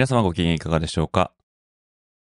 [0.00, 1.30] 皆様ご機嫌いかがでしょうか？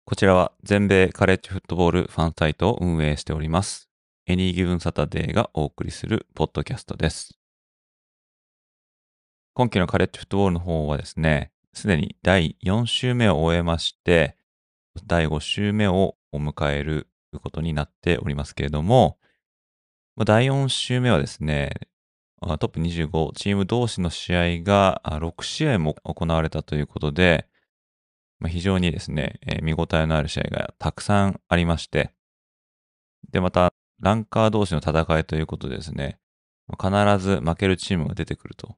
[0.03, 3.87] こちらは全米カレッジフットボールファンサイトを運営しております。
[4.25, 7.37] エニーギブンサタデーがお送りするポッドキャストです。
[9.53, 14.37] 今期のカレッジフットボールの方はですね、すでに第4週目を終えまして、
[15.05, 17.07] 第5週目をお迎える
[17.43, 19.19] ことになっておりますけれども、
[20.25, 21.73] 第4週目はですね、
[22.41, 27.47] トップ25チーム同士の試合が6試合も行われたということで、
[28.39, 32.11] まあ、非常にですね、えー、見応えのある試合がたくさんありまして、
[33.31, 36.19] で、また、ランカー同士の戦いということでですね、
[36.79, 38.77] 必ず負けるチームが出てくると。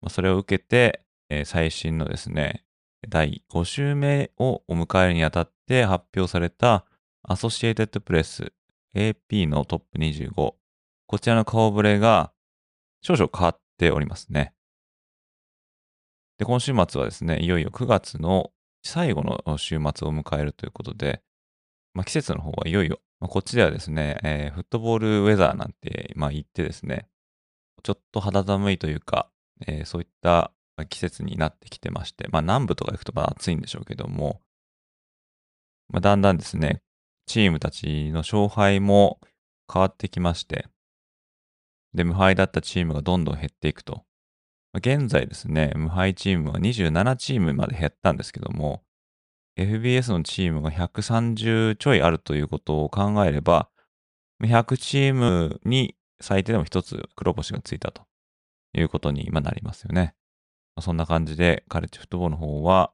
[0.00, 2.64] まあ、それを受けて、えー、最新のですね、
[3.08, 6.84] 第5週目をお迎えるにあたって発表された
[7.22, 8.52] アソシエイテッドプレス
[8.96, 10.54] AP のトップ25。
[11.06, 12.32] こちらの顔ぶれが
[13.02, 14.54] 少々変わっておりますね。
[16.38, 18.50] で、今週末はですね、いよいよ9月の
[18.82, 21.22] 最後の週末を迎えるということで、
[21.94, 27.08] まあ、季節の方はいよいよ、まあ、こっちではですね、えー、フットボールウェザーなんて、まあ、言ってですね、
[27.82, 29.30] ちょっと肌寒いというか、
[29.66, 30.52] えー、そういった
[30.88, 34.40] 季節になってきてまして、まあ、南部とか行くと暑いんでしょうけども、
[35.88, 36.82] まあ、だんだんですね、
[37.26, 39.20] チームたちの勝敗も
[39.72, 40.66] 変わってきまして、
[41.94, 44.04] で、無敗だったチームがどんどん減っていくと。
[44.74, 48.82] 現在ですね、無敗チームは27チームまで減ったんですけども、
[49.56, 53.70] FBS のチームが130ちょいあるということを考えれば、
[54.42, 58.02] 100チームに最低でも1つ黒星がついたと
[58.72, 60.14] いうことに今なりますよね。
[60.80, 62.92] そんな感じでカレッジフットボールの方は、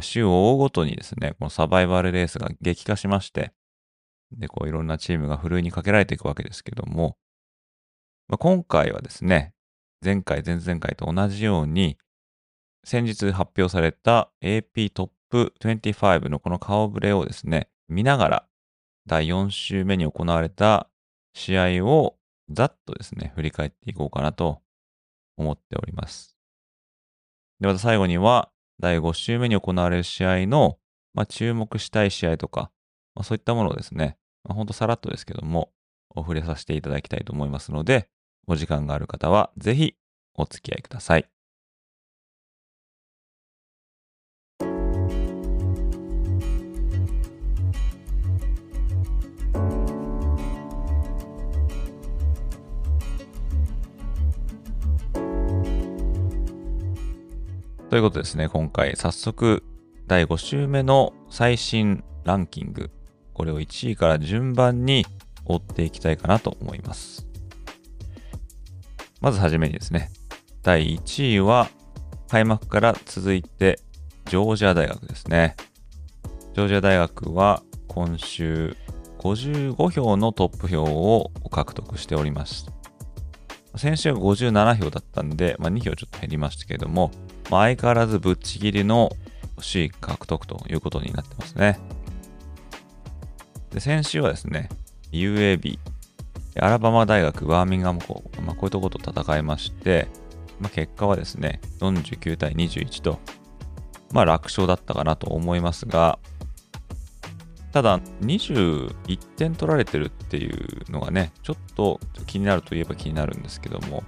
[0.00, 3.52] 週を追うごとにですね、このサバイバルレースが激化しまして、
[4.32, 7.18] で、こういろんなチームがふるいにかけられていくわけですけども、
[8.38, 9.52] 今回はですね、
[10.04, 11.98] 前回、前々回と同じように、
[12.84, 18.48] 先日発表された AP トップ25のこの顔ぶれをですね、見ながら、
[19.06, 20.88] 第4週目に行われた
[21.34, 22.16] 試合を
[22.50, 24.62] ざっとですね、振り返っていこうかなと
[25.36, 26.36] 思っております。
[27.60, 30.78] で、また最後には、第5週目に行われる試合の、
[31.14, 32.70] まあ、注目したい試合とか、
[33.14, 35.72] まあ、そういったものをですね、まあ、ほんとさらっとですけども、
[36.10, 38.08] お触れさせていただきたいと思いますので、
[38.48, 39.94] お時間がある方はぜひ
[40.34, 41.28] お付き合いください。
[57.90, 59.62] ということですね、今回早速
[60.06, 62.90] 第5週目の最新ランキング、
[63.34, 65.06] これを1位から順番に
[65.46, 67.27] 追っていきたいかなと思います。
[69.20, 70.10] まずはじめにですね、
[70.62, 71.68] 第1位は
[72.28, 73.80] 開幕から続いて
[74.26, 75.56] ジョージア大学ですね。
[76.54, 78.76] ジョージア大学は今週
[79.18, 82.70] 55票のトップ票を獲得しております。
[83.76, 87.10] 先週は57票だったんで、まあ、2票ちょっと減りましたけれども、
[87.50, 89.10] まあ、相変わらずぶっちぎりの
[89.56, 91.78] 首位獲得ということになってますね。
[93.70, 94.68] で先週はですね、
[95.12, 95.78] UAB、
[96.60, 100.08] アラバマ大学バーミンガム校、まあ、こういうところと戦いまして、
[100.60, 103.18] まあ、結果はですね、49対21と、
[104.12, 106.18] まあ楽勝だったかなと思いますが、
[107.72, 114.02] ただ、21点取られてるっていうのがね、ちょっと気になるといえば気になるんですけども、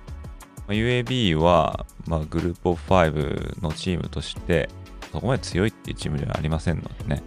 [0.59, 4.69] まあ、UAB は、まあ、グループオフ5のチームとして、
[5.13, 7.23] そこまで強いっていうチームではありませんのでね、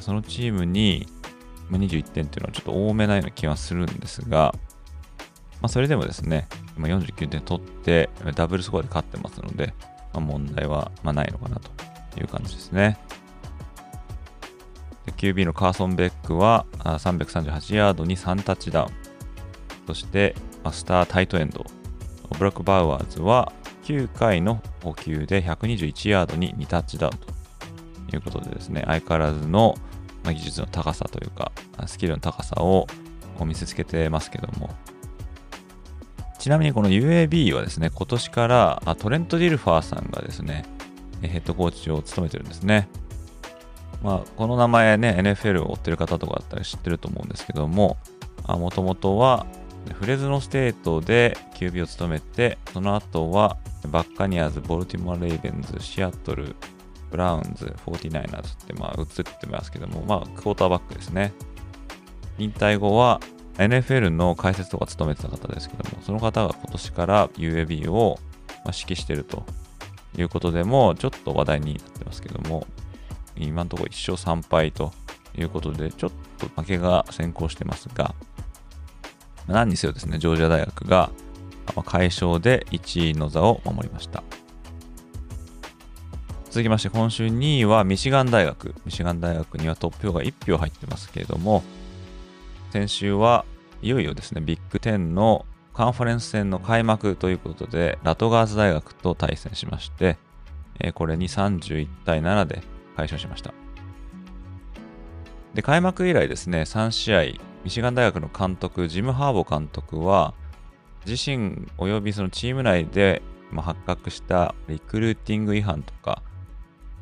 [0.00, 1.06] そのチームに、
[1.70, 4.54] 21点っていうのはちょっと多めなような気はするんですが、
[5.60, 9.74] まあ、それでもですね、今49点取って、ダブルスコアで勝ってますので、
[10.12, 12.98] まあ、問題はまないのかなという感じですね。
[15.16, 18.88] QB のカーソン・ベックは338ヤードに3タッチダウン。
[19.86, 20.34] そして、
[20.72, 21.64] スター・タイトエンド。
[22.38, 23.52] ブラック・バウアーズは
[23.84, 27.12] 9回の補給で121ヤードに2タッチダウン
[28.10, 29.76] ということでですね、相変わらずの
[30.24, 31.52] 技術の高さというか、
[31.86, 32.88] スキルの高さを
[33.44, 34.70] 見せつけてますけども、
[36.38, 40.64] ちなみにこの UAB はですね、今年からあトレント・ディルファーさんがですね、
[41.22, 42.88] ヘッドコーチを務めてるんですね。
[44.02, 47.96] まあ、この名前ね、NFL を追ってる方とかだったら知ってると思うんですけども、
[48.46, 49.46] もともとは
[49.94, 53.56] フレズノステートで QB を務めて、その後は
[53.88, 56.54] バッカニアーズ、ボルティモア・レイベンズ、シアトル、
[57.10, 61.32] ブラウンズ、49ers ってまあ移ってますけども、まあクォーターバックですね。
[62.38, 63.20] 引退後は
[63.58, 68.18] NFL の解説とか務めてた方ですけども、その方が今年から UAB を
[68.66, 69.44] 指揮してると
[70.16, 72.66] いうことでも、ちょっと話題になってますけども、
[73.36, 74.92] 今のところ1勝3敗と
[75.36, 78.14] いうことで、ちょっと負けが先行してますが、
[79.46, 81.10] 何にせよですね、ジョージア大学が
[81.84, 84.22] 快勝で1位の座を守りました。
[86.50, 88.74] 続きまして、今週2位はミシガン大学。
[88.86, 91.62] ミシガン大学にはトップ票が1票入ってますけれども、
[92.70, 93.44] 先週は
[93.82, 100.18] いよいよですね、ビッグ10のカンファレンス戦の開幕ということで、ラトガーズ大学と対戦しまして、
[100.94, 102.62] これに31対7で
[102.96, 103.52] 快勝しました。
[105.54, 107.22] で、開幕以来ですね、3試合、
[107.64, 110.34] ミシガン大学の監督、ジム・ハーボ監督は、
[111.06, 116.22] 自身及びそのチーム内で、ま発覚したリクルーティング違反とか、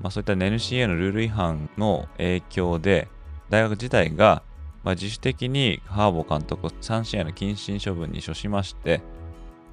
[0.00, 3.08] まあ、そういった NCA のルール違反の影響で、
[3.48, 4.42] 大学自体が、
[4.84, 9.00] ま自主的にハーボ監督を3試合の謹慎処分に処しまして、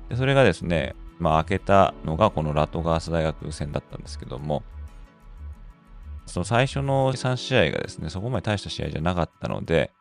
[0.10, 4.64] でそれがですね、まあ、開けたのがこのラトガース大学戦だったんですけども、
[6.26, 9.92] その最初の3試合がですね、そこまで大した試合じゃなかったので、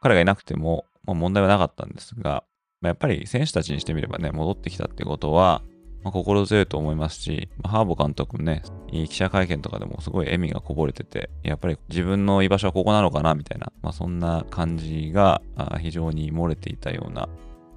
[0.00, 2.44] 彼がいなくても、まあ、問題はなかったんですが、
[2.80, 5.62] まあ、やっぱり選手たちにしてみればね、戻ってきたってことは、
[6.04, 15.42] まあ、心強いと思いますし、まあ、ハーボ監督もね、記者会見とかでもすごい笑みがこぼれてて、やっぱり自分の居場所はここなのかなみたいな、まあ、そんな感じが
[15.80, 17.28] 非常に漏れていたような、ま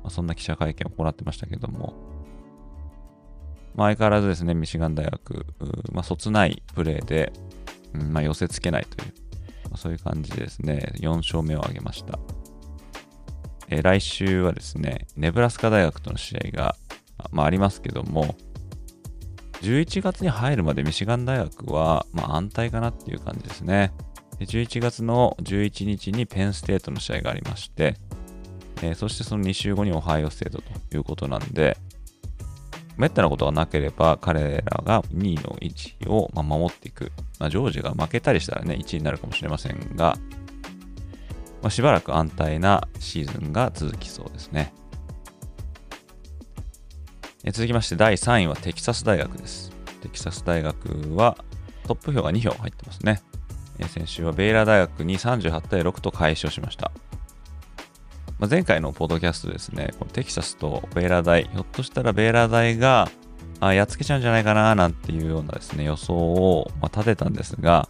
[0.06, 1.94] あ、そんな記者会見を行ってましたけども、
[3.76, 5.46] まあ、相変わらずですね、ミシガン大学、
[5.92, 7.32] まあ、そつないプレーで、
[7.94, 9.14] うんまあ、寄せつけないという、
[9.66, 12.18] まあ、そういう感じでですね、4勝目を挙げました。
[13.68, 16.76] え、来週はですね、ネブラスカ大学との試合が、
[17.32, 18.36] まあ、ありますけども、
[19.62, 23.92] 11月に入るまでミシガン大学は、まあ、安泰かなっていう感じですね。
[24.40, 27.96] で11月の11日にペンステートの試合がありまして、
[28.82, 31.78] えー、そしてその2週後にオハイオステートということなんで、
[32.98, 37.12] めったなことがなければ彼らが2位の位置を守っていく。
[37.40, 40.18] まあ、ジョージが負けたりしたらね、1位になるかもしれませんが、
[41.62, 44.74] まあ、しばらく安泰なシーズンが続きそうですね。
[47.48, 49.70] え続きまして第3位はテキサス大学です。
[50.02, 51.38] テキサス大学は
[51.86, 53.22] トップ票が2票入ってますね。
[53.78, 56.92] え先週はベイラー大学に38対6と快勝しました。
[58.40, 63.12] まあ、前回のポッドキャストですね、このテキサスとベイラー大、ひょっとしたらベイラー大が
[63.60, 67.88] あやっつけちゃうんじゃないかななんていうようなですね、予想を、ま立てたんですが、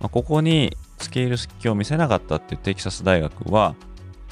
[0.00, 3.74] まあ、ここに付け入る隙を見せなかったっていうテキサス大学は、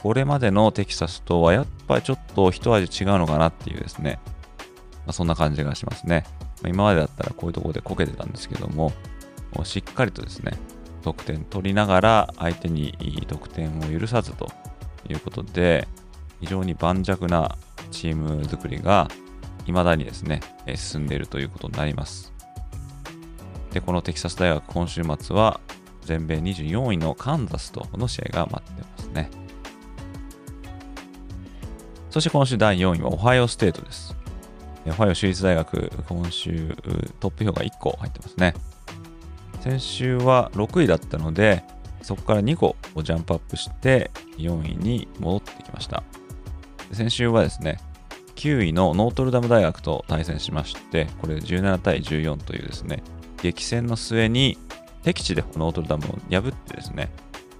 [0.02, 4.18] これまでのテキサスとはやっぱりちょっと一味違うのかなっていうですね、
[5.08, 6.24] まあ、そんな感じがしますね。
[6.60, 8.92] まあ、今までだったらこういうところでこけてたんですけども、
[9.54, 10.52] もしっかりとですね、
[11.02, 12.92] 得点取りながら相手に
[13.26, 14.52] 得点を許さずと
[15.08, 15.88] いうことで、
[16.40, 17.56] 非常に盤石な
[17.90, 19.08] チーム作りが
[19.64, 20.40] 未だにですね、
[20.74, 22.34] 進んでいるということになります。
[23.72, 25.58] で、このテキサス大学今週末は
[26.02, 29.30] 全米24位のカンザスとの試合が待ってますね。
[32.10, 34.07] そして今週第4位はオハイオステートです。
[34.90, 36.76] オハイオ州立大学、今週
[37.20, 38.54] トップ票が1個入ってますね。
[39.60, 41.64] 先週は6位だったので、
[42.02, 46.02] そこから2個をジャンプアップして4位に戻ってきました。
[46.92, 47.78] 先週はですね、
[48.36, 53.02] 9位のノートルダム大学と対戦しまして、これ17対14というですね、
[53.42, 54.56] 激戦の末に
[55.02, 57.10] 敵地でノートルダムを破ってですね、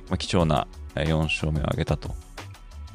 [0.08, 2.14] まあ、貴重な4勝目を挙げたと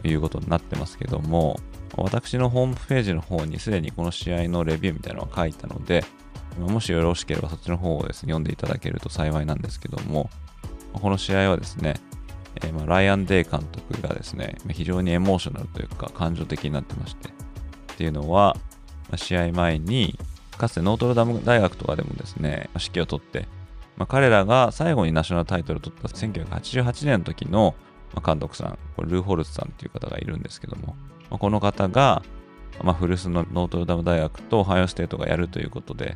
[0.04, 1.60] いうことになってますけども、
[1.96, 6.04] 私のホームページの方にすでにこの試合のレビューみたいなのを書いたので、
[6.58, 10.30] もしよろしければそっちの方をですね、読んでいただけると幸いなんですけども、
[10.94, 11.96] この試合はですね、
[12.64, 17.32] えー、まライアン・デイ監督がですね、非常にエモーショナルというか感情的になってまして、っ
[17.98, 18.56] ていうのは、
[19.16, 20.18] 試合前に、
[20.58, 23.48] かつてノートルダム大学とかでもですね、指揮を取って、
[23.98, 27.76] まあ、彼らが最後にナショナルタイトルを取った1988年の時の
[28.26, 30.96] 監督さん、これルー・ホルツさんっていう方がいるんですけども、
[31.34, 32.22] まあ、この方が、
[32.84, 36.16] まあ、古巣のノートルダム大学とオハイオステートがやるということで、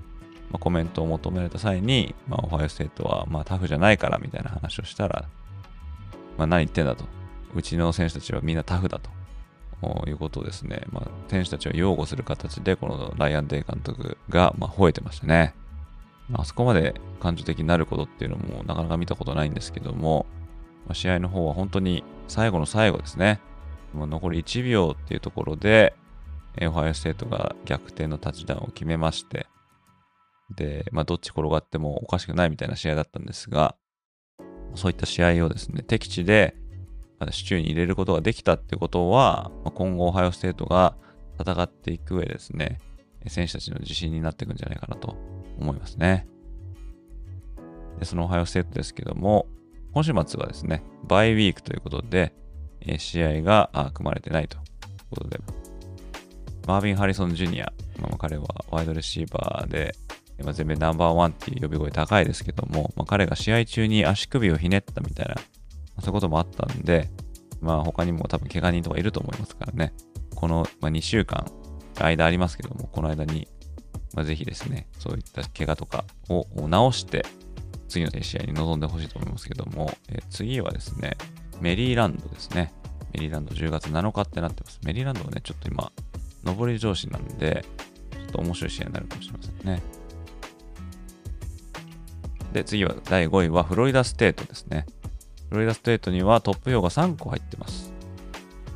[0.52, 5.26] まあ、コメントを求められた際に、まあ、オハイオステートはまあタフじゃないからみたいな話をしたら、
[6.38, 7.04] まあ、何言ってんだと。
[7.56, 9.00] うちの選手たちはみんなタフだ
[9.82, 15.56] ということですね、まあ、選手たちを擁護する形で、このライアン・デイ監督が、まあ、吠えてましたね。
[16.34, 20.28] あそこまで感情的になることっていうのもなかなか見たことないんですけども、
[20.86, 23.40] まあ、試合の方は本当に最後の最後ですね。
[23.94, 25.96] もう残り1秒っていうところで、
[26.62, 29.48] オハイオステートが逆転のタッチダウンを決めまして、
[30.56, 33.76] で、まあ、どっち転がってもおかしくないみたいな試合だったんですが、
[34.76, 36.56] そういった試合をですね、敵地で
[37.32, 40.96] シチューに入れることができたってことは、今後オハイオステートが
[41.40, 42.80] 戦っていく上ですね、
[43.28, 45.16] 選手たちの自信になっていくんじゃないかなと
[45.60, 46.28] 思いますね。
[48.00, 49.48] でそのオハイオステートですけども、
[49.94, 52.34] 今週末はですね、バイウィークということで、
[52.98, 54.64] 試合が組まれてないという
[55.10, 55.40] ことで、
[56.68, 59.96] マービン・ハリソン・ジュニア、まあ、彼はワイドレシーバーで、
[60.44, 65.36] ま、全米ナンバーワンっていう呼び声高いですけども、まあ、彼が試合中に足首をひねったみたいな、
[66.02, 67.10] そういうこともあったんで、
[67.62, 69.94] まあ他にも多分怪我人とかいると思いますからね、
[70.36, 71.46] この、ま、2週間、
[71.96, 73.48] 間ありますけども、この間に、
[74.14, 76.46] まあ、ぜひですね、そういった怪我とかを
[76.92, 77.26] 治して、
[77.88, 81.18] 次の試合に臨んでほしいと思いますけども、え、次はですね、
[81.62, 82.74] メリーランドですね。
[83.14, 84.80] メリーランド10月7日ってなってます。
[84.84, 85.92] メリーランドはね、ちょっと今、
[86.44, 87.66] 上り調子なんで、
[88.12, 89.82] ちょっと面白い試合になるかもしれませんね。
[92.54, 94.86] で、次は第5位はフロリダステートですね。
[95.50, 97.94] フロリダステートにはトップ票が3個入ってます。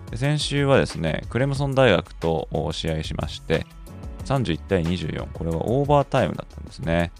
[0.09, 3.65] で先週はですね、クレムソン大学と試合しまして、
[4.25, 7.11] 31対24、これはオーバータイムだったんですね。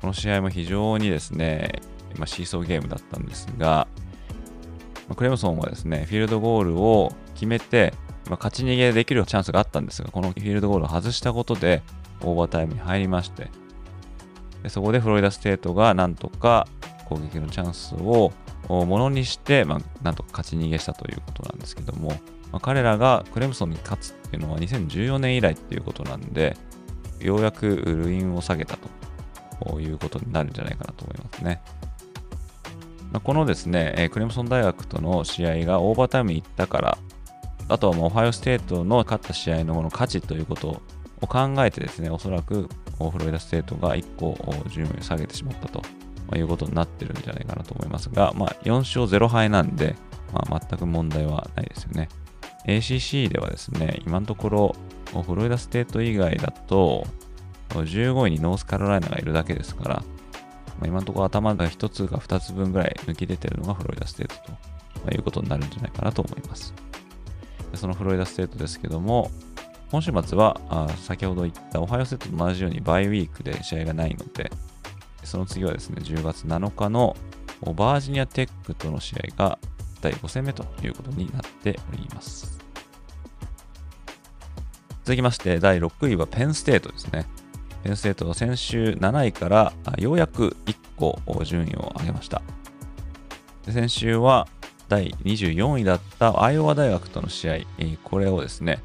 [0.00, 1.80] この試合も非常にですね、
[2.16, 3.86] まあ、シーソーゲームだったんですが、
[5.10, 7.92] ま、クレムソンはですね、フィールドゴールを決めて、
[8.30, 11.82] ま、勝ち逃げできるチャンスがあったんですが、このフィールドゴールを外したことで、
[12.22, 13.48] オーバータイムに入りまして、
[14.62, 16.68] でそこでフロリダステートがなんとか
[17.06, 18.32] 攻撃のチャンスを
[18.68, 22.10] ものにして、まあ、なんとか勝ち逃げしたということなんですけども、
[22.52, 26.56] まあ、彼らがクレムソンに勝つっていうのは2014年以来っていうことなんで、
[27.20, 31.62] ようやく溜飲を下げたということになるんじゃないかなと思いますね。
[33.18, 36.98] このですね、クレムソン大学との試合がオーバータイムに行ったから、
[37.68, 40.80] あとはもうオハイオステートの勝った試合のの価値ということ
[41.20, 44.36] を考えてですね、おそらくフロリダステートが1個
[44.68, 45.82] 順位を下げてしまったと
[46.36, 49.96] いうことになってるんじゃないかなと思いますが、まあ、4勝0敗なんで、
[50.32, 52.08] まあ、全く問題はないですよね。
[52.66, 54.76] ACC ではですね、今のところ、
[55.24, 57.06] フロリダステート以外だと、
[57.70, 60.02] 15位にノースカロライナがいるだけですから、
[60.78, 64.58] まあ、今のところ頭が1つか2つ分ぐらい抜き出てるのがフロリダステートと、ま
[65.08, 66.72] あ、いうことになるんじゃないかなと思います。
[67.72, 69.30] でそのフロリダステートですけども、
[69.90, 74.50] 今週末はあ先ほど言ったオハイオセットと同じようにバイウィークで試合がないので、
[75.24, 77.16] その次はですね、10月7日の
[77.62, 79.58] バージニアテックとの試合が
[80.00, 82.58] 第5戦目ということになっております。
[85.04, 87.26] 続きまして、第6位はペンステートですね。
[87.82, 92.42] ペンステートは先週7位からようやく1個順位を上げました。
[93.68, 94.48] 先週は
[94.88, 97.56] 第24位だったアイオワ大学との試合、
[98.02, 98.82] これをですね、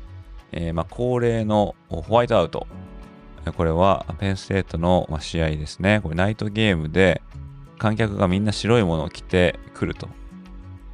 [0.51, 2.67] えー、まあ恒例のホワイトアウト、
[3.57, 5.99] これはペンステートの試合ですね。
[6.01, 7.21] これナイトゲームで
[7.77, 10.07] 観客がみんな白いものを着てくると。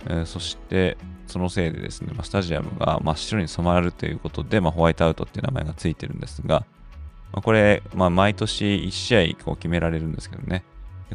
[0.07, 6.65] え、そしてそのせいでですね、ま、スタジアムが真っ白に染まるということで、まあ、ホワイトアウトっていう名前がついてるんですが、
[7.31, 10.63] まあ、これ、まあ、毎年1試合こう決められるんですけどね。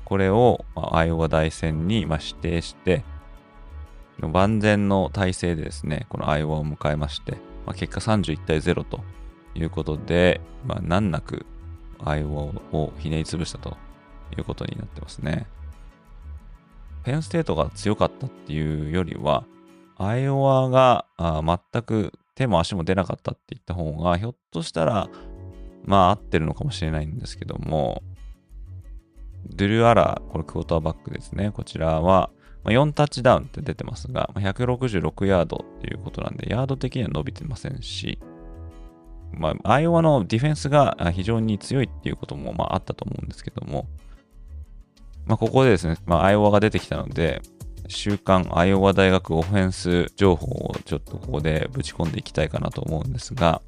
[0.04, 3.04] これを、まあ、アイオワ大戦にまあ指定して、
[4.20, 7.32] 万全の体制でですね、このアイオワを迎えまして、
[7.66, 9.00] まあ、結果31対0と
[9.54, 11.44] いうことで、まあ、難なく
[12.02, 12.42] アイオワ
[12.78, 13.76] をひねり潰したと
[14.36, 15.46] いうことになってますね。
[17.04, 19.44] ペンステートが強かったっていうよりは、
[19.98, 25.08] アイオワが全く手も足も出なかったって言った方が、ひょっとしたら、
[25.86, 28.02] まあ合ってるのかもしれないんですけども、
[29.48, 31.52] ドゥル・アラー、これクォーターバックですね。
[31.52, 32.30] こちらは、
[32.64, 38.18] ま4タッチダウンって出てますが、166ヤードっていうことなんで、ヤード的には伸びてませんし、
[39.32, 43.86] まあ、アイオワのディフェンスが非常に強いっていうこともまああったと思うんですけども、
[45.26, 47.42] まあ、ここでですね、まあ、アイオワが出てきたので、
[47.88, 53.62] 週刊アイオワ大学オフェンス情報をちょっとここでぶち込んでいきたいかなと思うんですが、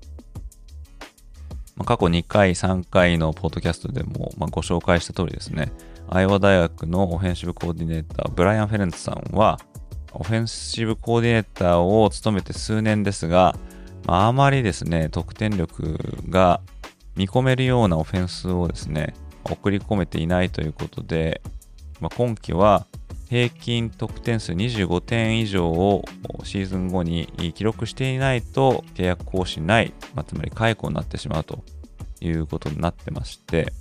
[1.78, 5.72] まあ、過去2回、3回のポッドキャストでもまご紹介した通りですね、
[6.08, 9.60] アイオワ大学のオフェンシブコーディネーター、ブライアン・フェレンツさんは、
[10.12, 13.56] オフェンシブコーディネーターを務めて数年ですが、
[14.06, 15.96] まあ、あまりですね、得点力
[16.28, 16.60] が
[17.14, 21.42] 見込めるようなオフェンスをですね、送り込めていないということで、
[22.00, 22.86] まあ、今季は
[23.28, 26.04] 平均得点数25点以上を
[26.44, 31.62] シーズン後に記録していないと契約更新ない、まあ、つまり解雇になってしまうと
[32.20, 33.72] いうことになってまして、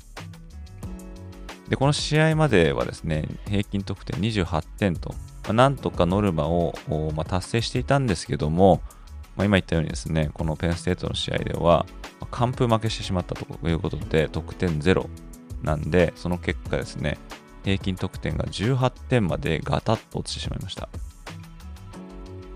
[1.69, 5.09] で、この試合まではですね、平均得点28点と、
[5.43, 6.73] まあ、なんとかノルマを、
[7.15, 8.81] まあ、達成していたんですけども、
[9.35, 11.85] まあ、今言ったようにですね、このペンステートの試合では、
[12.31, 15.07] 完封負けしてしまったということで、得点0
[15.61, 17.17] なんで、その結果ですね、
[17.63, 20.89] 平均得点が18点までガタッと落ちてしまいました。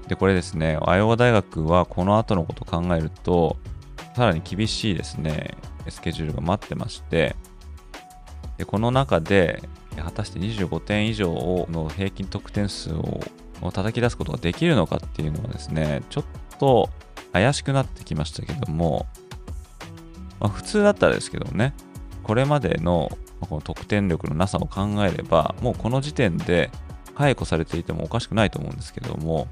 [0.08, 3.58] で、これですね、アイオワ大学はこの後のことを考えると、
[4.16, 5.58] さらに厳しいですね、
[5.90, 7.36] スケジュールが待ってまして、
[8.58, 9.62] でこの中で、
[9.98, 13.22] 果たして25点以上の平均得点数を
[13.72, 16.26] 叩き出すことができるのかっていうのはですね、ちょっ
[16.60, 16.90] と
[17.34, 19.06] 怪しくなってきましたけども、
[20.40, 21.74] まあ、普通だったらですけどね、
[22.24, 23.10] これまでの
[23.48, 26.72] この得点力のなさを考えれば、もうこの時点で
[27.16, 29.48] 解雇されていてもおかしくないと思うんですけども、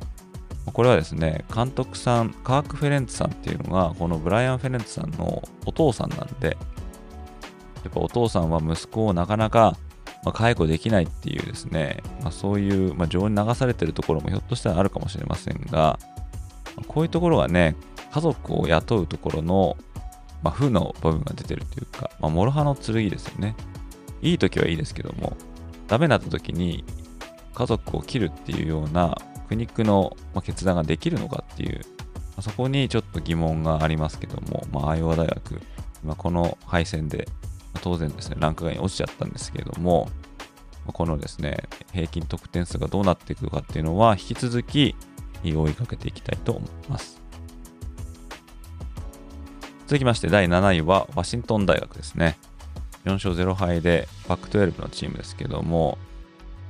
[0.74, 6.58] これはですね、監督さん、カーク・フェレンツさんっていうのが、このブライアン・フェレンツさんのお父さんなんで、
[7.84, 9.77] やっぱお父さんは息子をなかなか、
[10.24, 15.98] まあ、解雇できないっていうですね、まあ、そういう、まあ、情に流されてるところもひょっとしたらあるかもしれませんが、
[16.88, 17.75] こういうところがね、
[18.12, 19.77] 家族を雇うところの、
[20.43, 23.55] まあ、負の部分が出てるというか、まあ、諸刃の剣ですよね。
[24.21, 25.35] いい時はいいですけども、
[25.88, 26.83] ダメな時に
[27.53, 31.81] 家族を切るっていうような苦肉の決断ができるのかっていう、
[32.41, 35.61] そこにちょっと疑問がありますけども、まあ、アイオワ大学、
[36.03, 37.27] まあ、この敗戦で、
[37.81, 40.09] 当然ですね、ランク外に落ちちゃったんですけれども、
[40.85, 44.95] このですね、平均得点数がどうなっていくかっていうのは、引き続き
[45.43, 47.21] 追いかけていきたいと思います。
[49.88, 52.38] 続きまして、第7位はワシントン大学ですね。
[53.06, 55.98] 4勝0敗でパック12のチームですけども、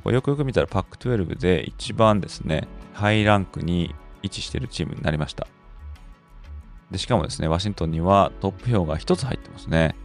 [0.06, 5.48] よくよく見たらパック12で一番ですね、ハイランクに位置しているチームになりました。
[6.92, 9.96] でしかもですね、ワシントンにはトップ票が1つ入ってますね。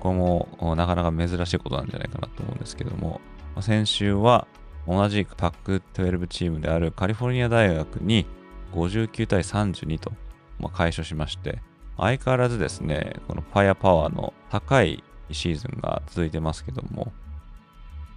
[0.00, 3.20] これもなかなか珍しいことなんじゃないかなと思うんですけども、
[3.60, 4.46] 先週は
[4.86, 8.26] 同じパック12チームであるカリフォルニア大学に
[8.72, 10.12] 59対32と、
[10.58, 11.60] まあ、快勝しまして、
[11.98, 17.12] 相変わらずですね、このファイアパワーの高いシーズンが続いてますけども、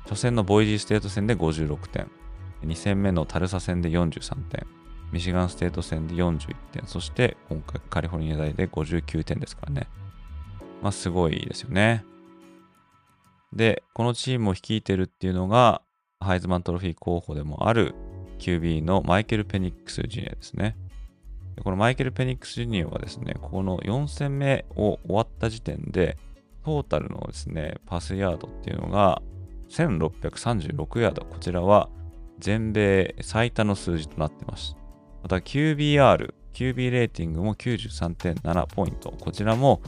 [0.04, 2.10] 初戦のボイジーステート戦で56点、
[2.64, 4.66] 2戦目のタルサ戦で43点、
[5.12, 9.88] ミシガンステート戦で41点、そして今回カリフォルニア大で59点ですからね。
[10.82, 12.06] まあすごいですよね。
[13.54, 15.82] で、このチームを率いてるっていうのが、
[16.20, 17.96] ハイズマントロフィー候補でもある
[18.40, 20.76] QB のマイケル・ペニックス・ジュニアですね。
[21.64, 26.18] このマイケル・ペニックス・ジュニアはですね、この4戦目を終わった時点で、
[26.66, 29.22] トータルのですね、パスヤードっていうのが
[29.70, 31.24] 1636ヤード。
[31.24, 31.90] こちらは
[32.40, 34.76] 全米最多の数字となってます。
[35.22, 39.12] また QBR、QB レーティングも93.7ポイント。
[39.12, 39.80] こちらも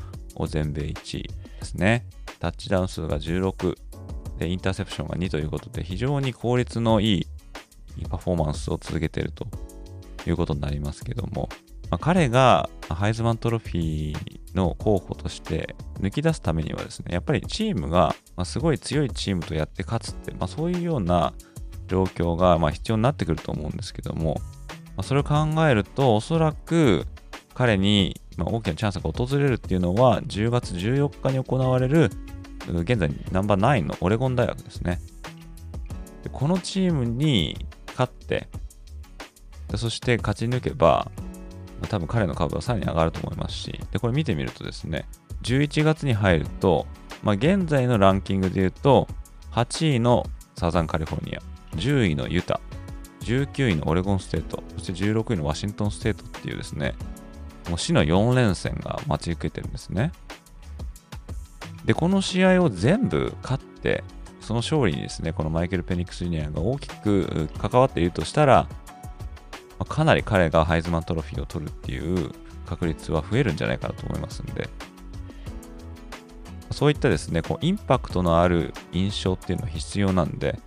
[0.48, 2.06] 全米1位ですね。
[2.40, 3.76] タッチダウン数が16
[4.38, 9.48] で、インターセプションが2ということで、非常に効率のいいパフォーマンスを続けていると
[10.28, 11.50] いうことになりますけども、
[11.90, 14.18] まあ、彼がハイズマントロフィー
[14.56, 21.34] の候補として抜き出すためにはですね、やっぱりチームが、ますごい強いチームとやって勝つって、まあ、そういうような
[21.88, 24.36] 状況がま必要になってくると思うんですけども、
[24.98, 25.36] まあ、それを考
[25.68, 27.06] えると、おそらく
[27.54, 32.12] 彼に大きなチャンスが訪れるっていうのは、10月14日に行われる、
[32.68, 35.00] 現在ナンバー9のオレゴン大学ですね。
[36.32, 38.48] このチームに勝って、
[39.76, 41.10] そして勝ち抜けば、
[41.82, 45.08] ま多分彼の株はさらに上がると思いますし、で、これ見てみるとですね、
[45.44, 46.88] 11月に入ると、
[47.24, 49.08] まあ、現在のランキングで言うと、
[49.52, 51.42] 8位のサザンカリフォルニア、
[51.76, 52.60] 10位のユタ、
[53.22, 56.96] 19位のオレゴンステート、そして16位のワシントンステートっていうですね、
[57.70, 60.12] もう死の4連戦が待ち受けてるんですね。
[61.86, 64.04] で、この試合を全部勝って、
[64.42, 68.68] その勝利にですね、このマイケル・ペニックス・ジュニアが大きく関わっているとしたら、
[69.80, 72.32] まあ、かなり彼がハイズマントロフィーを取るっていう
[72.66, 74.70] 確率は増えるんじゃないかなと思いますんで、
[76.72, 80.60] そういったですね、こうインパクトのある印象っていうのは必要なんで、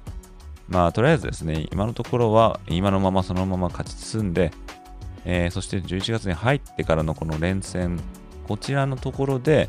[0.69, 4.53] まあ、とりあえずですね、今のところは今のままそのまま勝ち進んで、
[5.25, 8.01] えー、そして11月に入ってからのこの連戦、
[8.47, 9.69] こちらのところで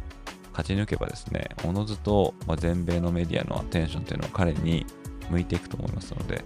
[0.52, 4.86] 勝ち抜けばですね、おのずと全米のメディアのアテンションっていうのは彼に
[5.30, 6.44] 向いていくと思いますので、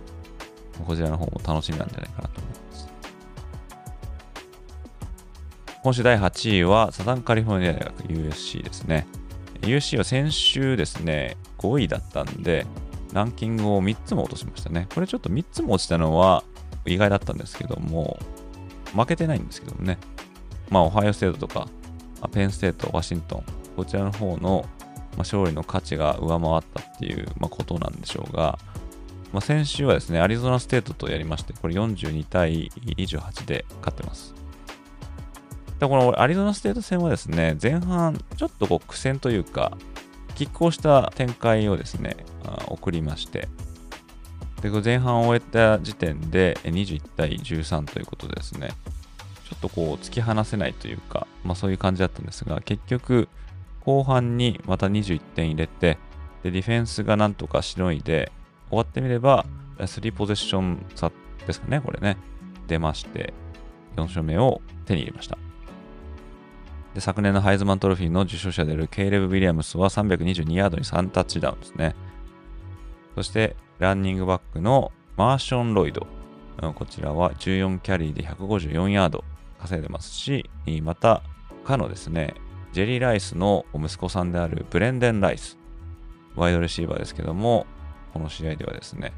[0.86, 2.35] こちらの方も楽しみなんじゃないかなと。
[5.86, 9.06] 今週第8位はサザンカリフォルニア大学 USC ですね。
[9.62, 12.66] USC は先週ですね、5位だったんで、
[13.14, 14.88] ランキングを3つも落としましたね。
[14.96, 16.44] これちょっと3つも落ちたのは
[16.88, 18.18] 意外だったんですけども、
[18.96, 20.00] 負けてないんですけどもね。
[20.72, 21.68] まあ、オハイオステートとか、
[22.32, 23.44] ペンステート、ワシントン、
[23.78, 24.66] こちらの方の
[25.20, 28.58] 勝利の価値が上回ったっていうことなんでしょうが、
[29.32, 34.34] まあ、先週はですね、アリゾナステートとやりまして、これ42対28で勝ってます。
[35.86, 39.78] でこのアリゾナステート戦はですね、前半ちょっとこう苦戦というか、
[40.36, 42.18] 拮抗した展開をですね、
[42.68, 43.48] 送りまして、
[44.62, 48.70] で前半を終えた時点で21対13ということでですね、
[49.48, 53.28] ちょっとこう突き放せないというか、まあそういう感じだったんですが、結局
[53.82, 56.00] 後半にまた21点入れて、
[56.42, 58.32] でディフェンスがなんとかしのいで、
[58.70, 59.46] 終わってみれば、
[59.78, 61.12] 3ポゼッション差
[61.46, 62.18] ですかね、これね、
[62.68, 63.34] 出まして、
[63.98, 65.38] 4勝目を手に入れました。
[66.96, 71.94] で昨年のハイズマントロフィーの受賞者であるケイレブ・ウィリアムスは322ヤードに3タッチダウンですね。
[73.16, 76.08] そして、ランニングバックのマーション・ロイド。
[76.74, 79.26] こちらは14キャリーで154ヤード
[79.60, 80.50] 稼いでますし、
[80.84, 81.22] また、
[81.66, 82.34] かのですね、
[82.72, 85.58] ジェリー・ライスの息子さんであるブレンデン・ライス。
[86.38, 87.66] ワイドレシーバーですけども、
[88.14, 89.12] この試合ではですね、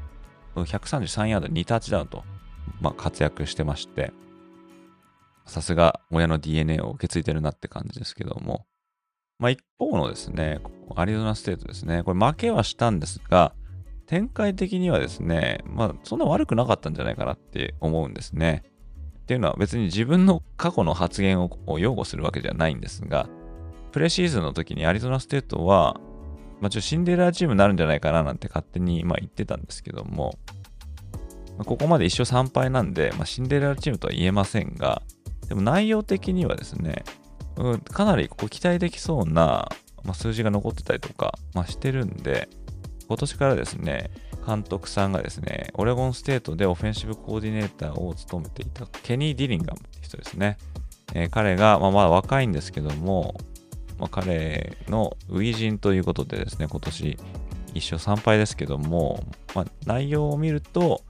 [0.56, 2.24] 133ヤード2タッチダウンと、
[2.80, 4.12] まあ、活躍してまして、
[5.48, 8.66] さすが親の DNA を受け継いでるなって感じですけども、
[9.38, 10.60] まあ、一方のですね、
[10.96, 13.54] アリゾナステートですね、これ負けはしたんですが、
[14.06, 18.62] 展開的にはですね、まあ、そんな悪くなかったんじゃないかなって思うんですね。
[19.22, 23.28] っていうのは別に自分の過去の発言を擁護するわけじゃないんですが、
[23.92, 26.00] プレシーズンの時にアリゾナステートは、
[26.60, 30.38] まあ、ちょシンデレラチームになるんじゃないかななんて勝手にま言ってたんですけども、
[31.58, 35.02] ここまで1勝3敗なんで、まあ、シンデレラチームとは言えませんが、
[35.48, 37.04] でも内容的にはですね、
[37.56, 39.68] うん、かなりここ期待できそうな、
[40.04, 42.48] まあ、数字が残ってたりとか、まあ、してるんで、
[43.08, 44.10] 今年からですね、
[44.46, 50.58] 監督さんがですね、オレゴンステートでオフェンシブコーディネーターを務めていたケニー・ディリンガムって人ですね。
[51.14, 53.34] えー、彼が、まあ、まだ若いんですけども、
[53.98, 57.18] まあ、彼の初陣ということでですね、今年
[57.74, 61.02] 1勝3敗ですけども、まあ、内容を見ると、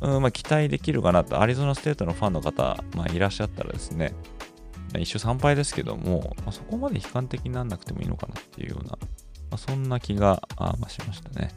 [0.00, 4.14] うんまあ、期待できるかなと、アリゾナステートのファンの方、まあ、いらっしゃったらですね、
[4.98, 8.98] 一勝3敗ですけども、まあ、そこまで悲観的にならなくてもいいのかなっていうような、ま
[9.52, 11.50] あ、そんな気が、まあ、しましたね。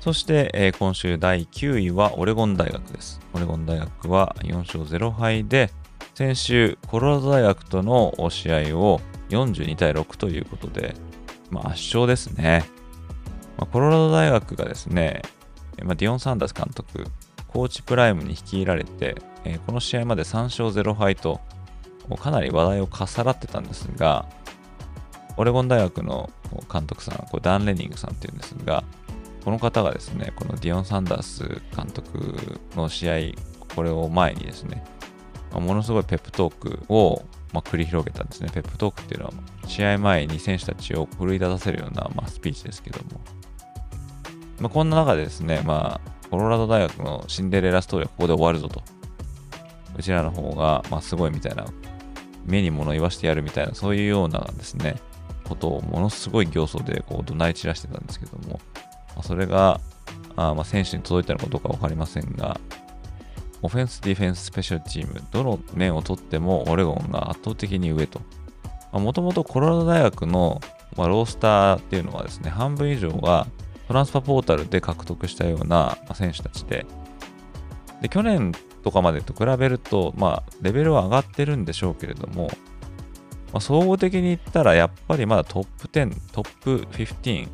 [0.00, 3.20] そして、えー、今週第9位はオレゴン大学です。
[3.34, 5.70] オレゴン大学は4勝0敗で、
[6.14, 10.94] 先週コロラド大学との試合を42対6ということで、
[11.50, 12.64] まあ、圧勝ですね。
[13.56, 15.22] まあ、コロラド大学がですね、
[15.84, 17.06] まあ、ディオン・サンダース監督、
[17.46, 21.40] コーチプライムに率いられて、えー、この試合まで3勝0敗と、
[22.18, 24.26] かなり話題をかさらってたんですが、
[25.36, 26.30] オレゴン大学の
[26.72, 28.84] 監督さん、これダン・レニングさんっていうんですが、
[29.44, 33.14] この方がですね、このディオン・サンダース監督の試合、
[33.74, 34.84] これを前にですね、
[35.52, 38.50] まものすごいペップトークを、まあ、繰り広げたんですね。
[38.52, 39.32] ペップトークっていうのは、
[39.66, 43.20] 試合前に選手たちを奮い立たせるような、まあ、スピーチですけども、
[44.60, 48.82] まあ、こんな中でですね、まあ、コロラド大学のシンデレラストーリーはここで終わるぞと。
[49.96, 51.66] うちらの方が、まあ、すごいみたいな、
[52.44, 54.96] 目に物言わしてやるみたいな、そういうようなですね、
[55.48, 58.60] ことをものすごい形相でこう怒鳴り散らしてたんですけども、
[59.14, 59.80] まあ、それが、
[60.36, 62.60] あまあ選手に届いたのかどうか分かりませんが、
[63.62, 68.20] オフェンス、ディフェンス、スペシャルチーム、どの面を取ってもオレゴンが圧倒的に上と。
[68.92, 70.60] もともとコロラド大学の、
[70.96, 73.46] まあ、ロースターっていうのはですね、半分以上が
[73.88, 76.86] トランスファポータルで獲得したような選手たちで、
[78.02, 78.52] で去年
[78.84, 82.48] とかまでと比べると、まあ、レベルは上がってるんでしょうけれども、
[83.52, 87.48] まあ、総合的に言ったら、やっぱりまだトップ10、トップ15、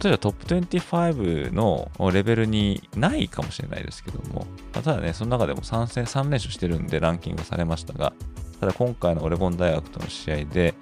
[0.00, 8.12] 例えばトップ25のレベルにないかもしれないですけども、まあ、ただね、その中でも3戦、3連勝してるんでランキングされましたが、
[8.60, 10.74] ただ今回のオレゴン大学との試合で、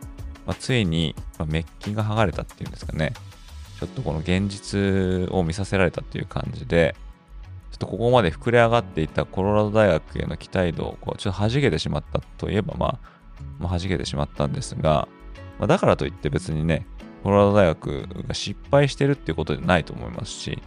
[0.47, 1.15] まあ、ついに
[1.47, 3.15] メッキが剥がれたっていうんですかね、
[3.79, 6.97] ちょっとこの現実を見させられたっていう感じで、
[7.71, 12.99] ちょっとここまで膨れ上がっていたコロラド大学への期待度をこうちょっと弾けてしまったといえば、まあ、
[13.59, 15.09] まあ、弾けてしまったんですが、
[15.59, 16.87] まあ、だからといって別にね、
[17.23, 20.63] コロラド大学が失敗してるっていうことじゃないと思いますし、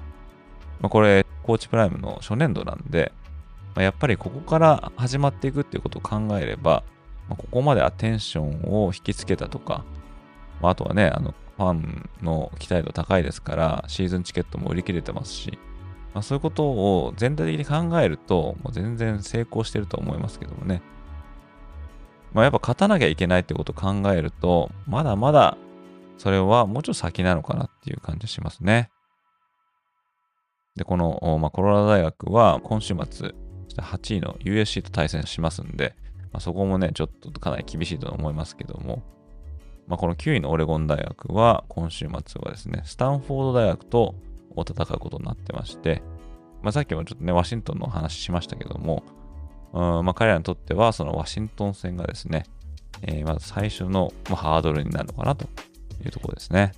[0.81, 3.11] まあ、これ、コーチプライムの初年度なんで、
[3.75, 6.83] まあ、やっぱりここから始まっていくっていうことを考えれば、
[7.27, 9.83] まあ、ここまでアテンションを引きつけたとか、
[10.61, 15.59] まあ、あとはね、あの、ファンの期待度高いですから、シーズンチケットも売り切れてますし、
[16.13, 20.81] まあ、そういうことを全体的に考えると、もう全然成功してると思いますけどもね。
[22.33, 25.57] まあ、やっぱ勝たなきゃいけないってことを考えると、まだまだ
[26.17, 28.89] それはもうちょっと先なのかなっていう感じしますね。
[30.75, 33.33] で、この、まあ、コロラ大学は今週末、
[33.77, 35.95] 8位の USC と対戦しますんで、
[36.31, 39.01] まあ、そこもね、ちょっとかなり厳しいと思いますけども、
[39.89, 44.15] まあ、この9位のオレゴン大学は今週末はですね、スタンフォード大学と
[44.55, 46.03] 戦うことになってまして、
[46.61, 49.03] まあ、さっきもちょっとね、ワシントンの話しましたけども、
[49.73, 52.45] うんまあ、彼らにとってはそのワシントン戦がですね、
[53.01, 55.45] えー、まず最初の、ま、ハードルになるのかなと
[56.05, 56.73] いうところですね。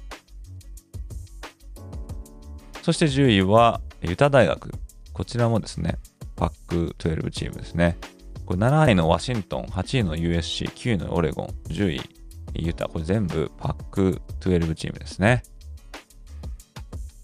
[2.82, 4.72] そして10位はユタ大学。
[5.12, 5.98] こちらもですね、
[6.38, 7.98] パック12チームですね。
[8.46, 12.21] これ7位のワシントン、8位の USC、9位のオレゴン、10位
[12.54, 12.88] ユタ。
[12.88, 15.44] これ全部パック12チームですね。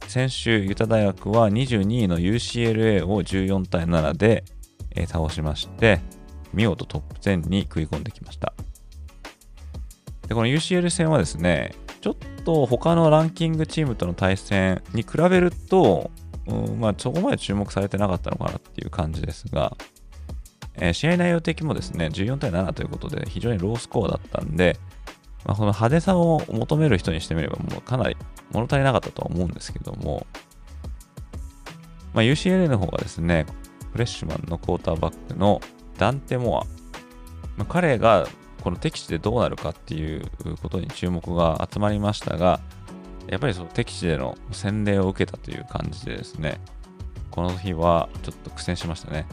[0.08, 4.46] 先週、ユタ大学は22位の UCLA を14対7で、
[4.96, 6.00] えー、倒しまして、
[6.54, 8.54] 見事トップ10に食い込んできました。
[10.28, 16.10] で、この UCL 戦はですね、ちょっと他のランキングチームとの対戦に比べると、
[16.48, 19.76] うんまあ、そこまで注目されてなかったのかなっていう感じですが、
[20.76, 24.78] えー、試合内容的もですね、14対7ということで非常にロースコアだったんで、
[25.48, 28.18] まあ、この派手さを求める人にしてみればもうかなり
[28.52, 30.28] 物足りなかったとは思うんですけども、
[32.14, 33.46] まあ、UCLA の方がですね、
[33.94, 35.62] フレッシュマンのクォーターバックの
[35.98, 36.64] ダンテ・モア、
[37.56, 38.28] まあ、彼が
[38.62, 40.30] この敵地でどうなるかっていう
[40.62, 42.60] ことに注目が集まりましたが、
[43.30, 46.60] やっぱりその敵地での洗礼を受けたという感じでですね、
[47.32, 49.26] この日はちょっと苦戦しましたね。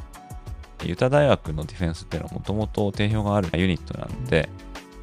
[0.84, 4.48] ユタ大学のディフェンスっていうのはもともと定評があるユニットなんで、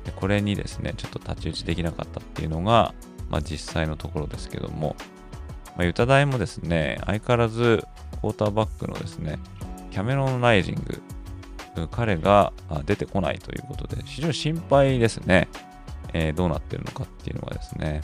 [0.06, 2.94] でこれにですね、ちょっと太刀打ちできなかったっていうのが、
[3.30, 4.96] まあ、実際のところですけども、
[5.78, 7.84] まあ、ユタ大もですね、相変わらず
[8.22, 9.40] クォーターバックのですね、
[9.92, 11.02] キャメロン・ライジング
[11.90, 12.52] 彼が
[12.86, 15.48] 出てこないということで、非常に心配ですね。
[16.14, 18.02] えー、どうなってるのかっていうのがですね。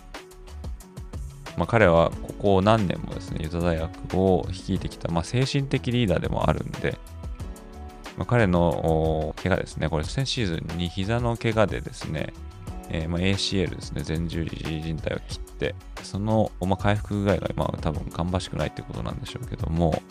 [1.57, 6.97] まあ、彼はここ何年もですね、ユタ大学を率いてきた、まあ、精神的リーダーでもあるんで、
[8.17, 12.33] まあ、彼の怪我ですね、これ先シーズンに膝の怪我でですね、
[12.89, 20.01] えー、ま ACL ですね、前十字靭帯を切って、その、まあ、回復具合が、まあ、多分芳しくないってことなんでしょうけども、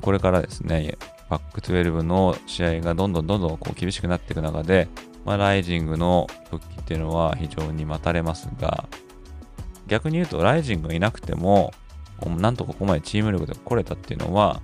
[0.00, 0.96] これからですね、
[1.28, 4.88] パック12の試合がどんどんどんどんこう厳しくなっていく中で、
[5.24, 8.88] まあ、ライジングの復帰っていうのは非常に待たれますが、
[9.88, 11.72] 逆に言うと、ライジングがいなくても、
[12.38, 14.62] なんとここまでチーム力で来れたっていうのは、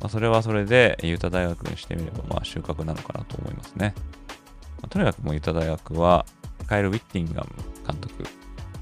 [0.00, 3.94] まあ、それはそれでユタ大学にしてみれば、まあ収穫なのかなと思いますね。
[4.82, 6.26] まあ、とにかくもうユタ大学は、
[6.66, 7.50] カイル・ウィッティンガム
[7.86, 8.24] 監督、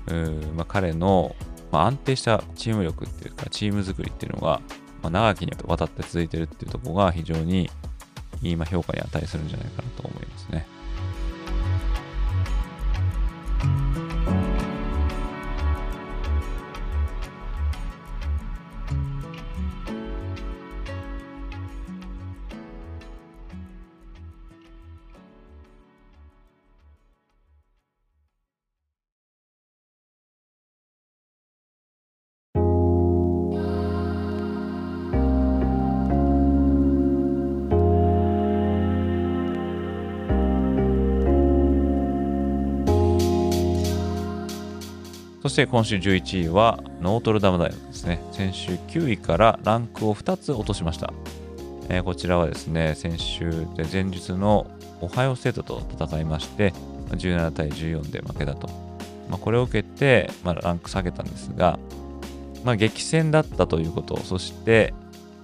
[0.08, 1.34] うまあ、彼の、
[1.70, 4.60] まあ、安定したチーム力っていうか、チーム作りっていうのが、
[5.02, 7.70] まあ、長きにわたって続いてるっていうところが非常に
[8.42, 10.66] 今評価に値するんじゃないかなと思いますね。
[45.52, 48.22] して今週11位はノートルダム大学ですね。
[48.32, 51.12] 先週9位からランクを2つ落としました。
[51.90, 54.66] えー、こちらはですね、先週で前日の
[55.02, 56.72] オハイオステートと戦いまして、
[57.10, 58.68] 17対14で負けたと。
[59.28, 61.78] まあ、これを受けて、まあ、ランク下げたんですが、
[62.64, 64.94] まあ、激戦だったということ、そして、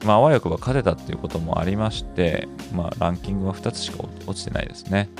[0.07, 5.11] まあ、あわよくば勝てたということもありまして、まあ、ランキングは2つしか落ちてないですね。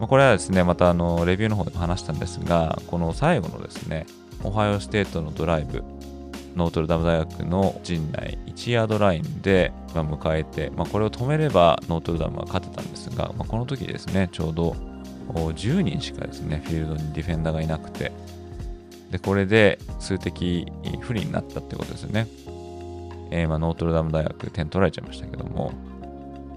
[0.00, 4.06] まあ、これはですね、またあのレビューの方でも話したんですが、この最後のですね、
[4.42, 5.84] オハイオステートのドライブ、
[6.56, 14.74] ノートルダム大学の陣内1ヤードラインで迎えて、まあ、これを止めればノートルダムは勝てたんですが、まあ、この時ですね、ちょうど
[15.28, 18.10] 10人しかですね、フィールドにディフェンダーがいなくて、
[19.10, 20.66] で、これで数的
[21.00, 22.26] 不利になったってことですよね。
[23.32, 25.72] えー、まノートルダム大学点取られちゃいましたけども、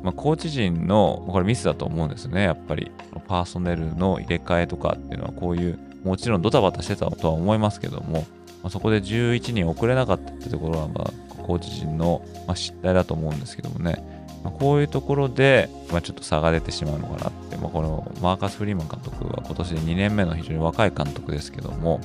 [0.04, 2.92] まあ、コーチ陣の、これミスだと思うんですね、やっぱり。
[3.28, 8.26] パーソネルの入れ替えとかっていうのは、こういう、もちろんドタバタしてたとは思いますけども、
[8.62, 14.04] まあ、そこで11人遅れなかったってところは、まあ、コーチ陣の、ま、失態だと思うんですけどもね、
[14.44, 22.02] まあ、こういうところで、まあ、ちょっと差が出てしまうのかなって、まあ、このマーカス・フリーマン監督は今年で2年目の非常に若い監督ですけども、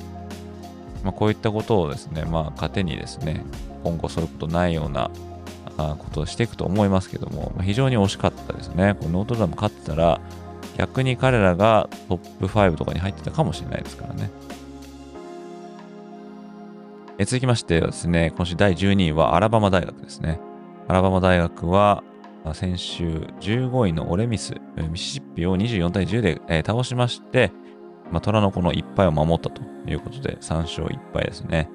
[1.03, 3.43] まあ、こういったことをですね、まあ、糧にですね、
[3.83, 5.11] 今後そういうことないような
[5.99, 8.95] ことをしていくと思いますけども、非常に惜しかったですね。
[8.99, 10.19] このノートルダム勝ってたら、
[10.77, 14.29] 逆に彼らがトップ5とかに入ってたかもしれないですからね。
[17.17, 20.39] え続きましてですね、今週第12位はアラバマ大学ですね。
[20.87, 22.03] アラバマ大学は
[22.53, 24.55] 先週15位のオレミス、
[24.89, 27.51] ミシシッピを24対10で、え倒しまして、
[28.11, 31.69] まあ、虎の子の1敗を守ったということで3勝1敗ですね。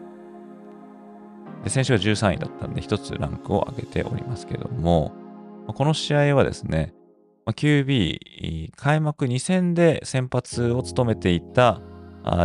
[1.64, 5.12] で先週は13位だったんで1つランクを上げておりますけども、
[5.66, 6.92] この試合はですね、
[7.46, 11.80] QB 開幕2戦で先発を務めていた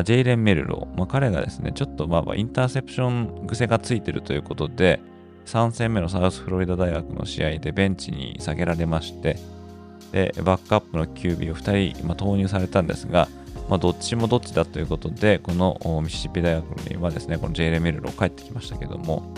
[0.04, 3.10] ジェイレン・メルロ、まあ、彼がですね、ちょっとまあインターセプショ
[3.44, 5.02] ン癖がついてるということで、
[5.46, 9.38] 3戦目のサウスフロリダ大学の試合でベンチに下げられまして、
[10.12, 13.28] で、バックアップの QB を2人、まあ、投入されたんですが、
[13.70, 19.32] まあ、どっちもどっちだということで、このミシシッピ大学にはですね、このジェイレン・メルロ帰ってきましたけども、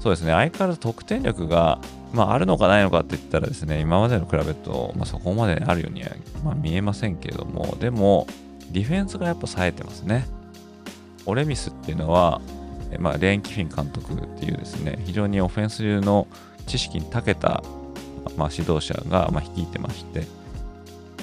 [0.00, 1.80] そうですね、相変わらず得点力が、
[2.12, 6.10] まあ、あるのかないのかって言ったらですね、今までの比べると、まあ、そこまであるようには、
[6.44, 8.28] まあ、見えませんけども、でも、
[8.70, 10.26] ディフェンスがやっぱ冴えてますね。
[11.26, 12.40] オレミスっていうのは、
[13.00, 16.28] まあ、レーン・キフィン監督っていうですね、非常にオフェンス流の
[16.66, 17.64] 知識に長けた、
[18.36, 20.26] まあ、指導者が、まあ、率いてまして、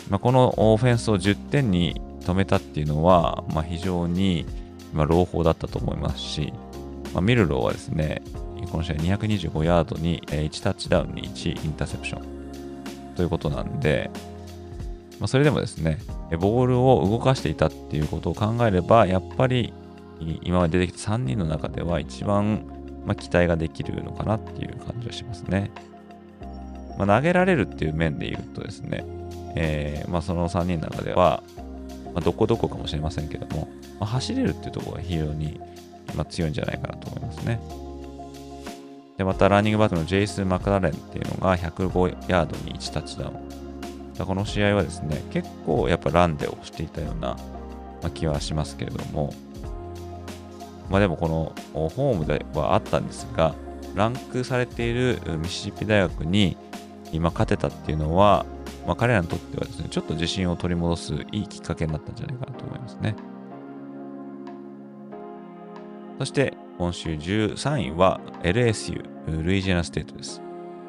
[0.10, 4.46] まあ、このオフェンスを10点に止めたっていうのは、まあ、非常に、
[4.94, 6.54] まあ、朗報だったと思いますし、
[7.14, 8.22] まあ、ミルローはですね、
[8.72, 14.10] この試合225ヤードに1タッチダウンに1インターセプションということなんで、
[15.20, 16.00] まあ、それでもですね、
[16.40, 19.74] ボールを動かしていたっていうことを考えれば、やっぱり
[20.20, 22.66] 今まで出てきた3人の中では一番、
[23.06, 25.72] まあ、期待ができるのかなっていう感じはしますね。
[26.98, 29.06] まあ、投げられるっていう面で言うとですね、
[29.56, 31.44] えーまあ、その3人の中では、
[32.16, 33.68] まあ、どこどこかもしれませんけども、
[34.00, 35.60] まあ、走れるっていうところが非常に、
[36.16, 37.60] ま、強いんじゃないかなと思いますね。
[39.18, 44.26] で、またランニングバックのジェイス・マクラレンっていうのが105ヤードに1タッチダウン。
[44.26, 47.38] この試合はですね、結構やっぱランで押していたような
[48.14, 49.34] 気はしますけれども、
[50.90, 53.56] まあでもこのホームではあったんですが、
[53.94, 56.56] ランクされているミシシッピ大学に
[57.12, 58.46] 今勝てたっていうのは、
[58.86, 63.16] まあ、彼らにとってはですね、ちょっと自信を取り戻すいいきっかけになったんじゃないかなと思いますね。
[66.20, 69.04] そして今週13位は LSU、
[69.44, 70.42] ルイジアナステートです。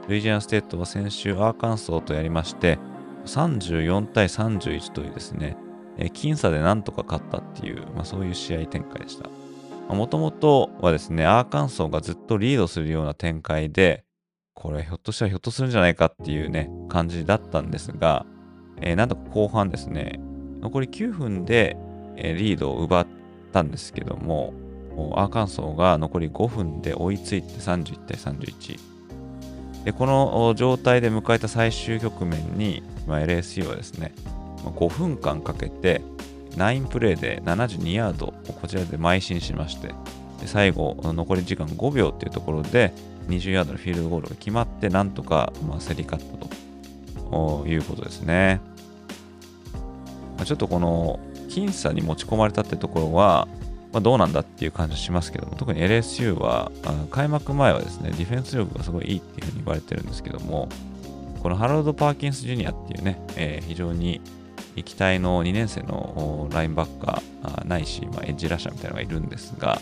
[0.08, 2.78] ルイジアナステートは先週アーカンソーとやりまして、
[3.24, 5.56] 34対31というですね、
[5.98, 9.28] 僅差でなんとか勝ったっていう、まあ、そういう試合展開でした。
[9.92, 14.04] もともとはですね、アーカンソーがずっとリードするような展開で、
[14.56, 18.24] これひょっとしたらひょっとするんじゃないかっていうね、感じだったんですが、
[18.80, 20.18] えー、なんとか後半ですね、
[20.60, 21.76] 残り9分で、
[22.16, 23.06] えー、リードを奪っ
[23.52, 24.54] たんですけども、
[25.14, 28.80] アーカンソーが残り5分で追いついて31対31。
[29.84, 34.14] で、この状態で迎えた最終局面に、まあ、LSU はですね、
[34.64, 36.00] 5分間かけて
[36.52, 39.94] 9プレーで72ヤードをこちらで邁進しまして、
[40.46, 42.94] 最後、残り時間5秒っていうところで
[43.28, 46.46] 20ヤードのフィールドゴールが決まって、なんとか、まあ、競り勝った
[47.30, 48.60] ということですね。
[50.38, 53.48] ま、ちょっとこの僅差に持ち込まれたってところは、
[53.92, 56.70] まあ、どうなんだっていう感じはしますけども、特に LSU は
[57.10, 60.68] 開幕前はですね、ディフェンス力がすごいいいっていうふうに言われてるんですけども、
[61.42, 64.20] このハロルド・パーキンス・ジュニアっていうね、えー、非常に
[64.84, 69.80] 期待の2年生のラインバッカーないし、まあ、エッジラッシャーみたいなのがいるんですが、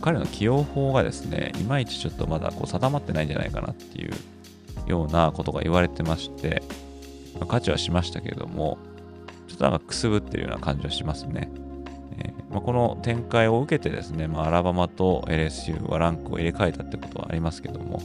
[0.00, 4.12] 彼の起用法がですね、いまいちちょっとまだこう定まってないんじゃないかなっていう
[4.86, 6.62] ようなことが言われてまして、
[7.34, 8.78] まあ、価値はしましたけれども、
[9.48, 11.50] ちょっとなんかくすぶってるような感じはしますね。
[12.18, 18.00] えー、まあ、この展開を受けてですね、まあ、アラバマと LSU はランクを入れ替えたってことはありますけども、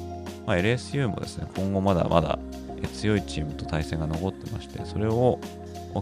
[0.48, 2.39] まあ、LSU もですね、今後まだまだ
[2.93, 5.39] 強いチームと対戦が残ってまして、それを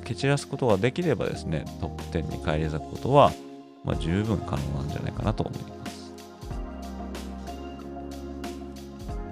[0.03, 3.31] 蹴散らすことができればですね、トップ10に返り咲くことは、
[3.83, 6.13] まあ、十分可能なんじゃないかなと思います。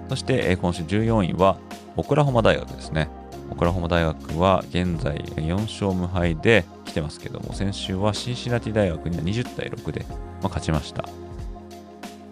[0.08, 1.56] そして、え今週14位は、
[1.96, 3.08] オクラホマ大学ですね。
[3.50, 11.04] オクラホマ大学は現在4勝無敗で来てますけども、先週はシンシナティ大学には20対6で、まあ、勝ちました。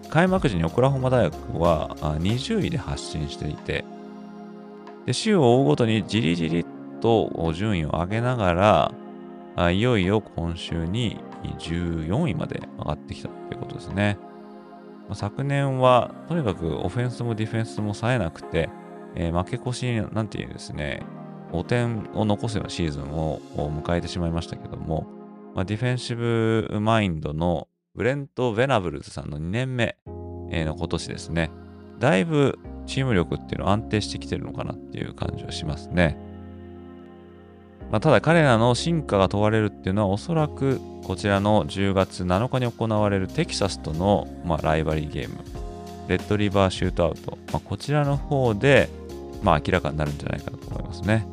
[0.08, 3.84] 開幕時にオクラホマ大学は20位で発進していて、
[5.06, 6.64] で週を追うごとにじりじり
[7.00, 8.90] と順位を上げなが
[9.56, 14.18] ら、いよいよ今週に14位まで上がってきたということですね。
[15.14, 18.68] 昨年はとにかくオフェンスもディフェンスも冴えなくて、
[19.14, 21.02] えー、負け越しなんていうですね、
[21.52, 25.06] 汚点を残すようなシーズンを迎えてしまいましたけども、
[25.54, 31.50] まあ、ディフェンシブマインドのブレント・ベナブルズさんの2年目の今年ですね、
[31.98, 36.18] だいぶチーム力っていうのは安定してきてるのかなっていう感じはしますね。
[37.90, 45.36] まあ、ただ彼らの真価が問われるっていうのはおそらくこちらの10月7日に行われるテキサスとの、まあ、ライバリーゲーム、
[46.08, 48.90] レッドリバーシュートアウト、まあ、こちらの方で、
[49.42, 51.26] まあ、明らかになるんじゃないかなと思いますね。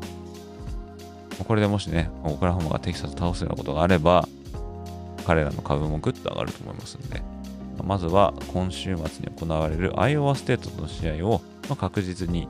[1.46, 4.28] これでもしね、オクラホマがテキサス倒すようなことがあれば、
[5.28, 7.22] 彼らの株もぐっと上がると思いますんで、
[7.84, 11.42] まずは今週末に行われるアイオワステートとの試合を
[11.76, 12.48] 確実に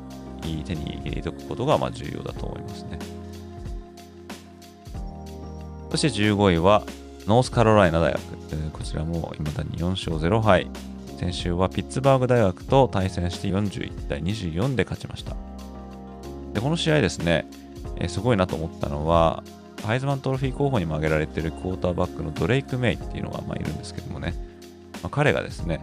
[0.65, 2.99] 手に入れておくことがま重要だと思いますね。
[5.95, 6.83] そして15位は
[7.25, 8.69] ノースカロライナ大学。
[8.71, 10.67] こちらも未だに4勝0敗。
[11.17, 15.37] 先週はピッツバーグ大学と対戦して41対24で勝ちました。
[16.53, 17.47] でこの試合ですね、
[17.95, 19.41] えすごいなと思ったのは、
[19.85, 24.33] ハイズマントロフィー候補にも挙げられているクォーターバックのドレイク・メイっていうのがまあいるんですけどもね、
[25.01, 25.79] まあ、彼がですね、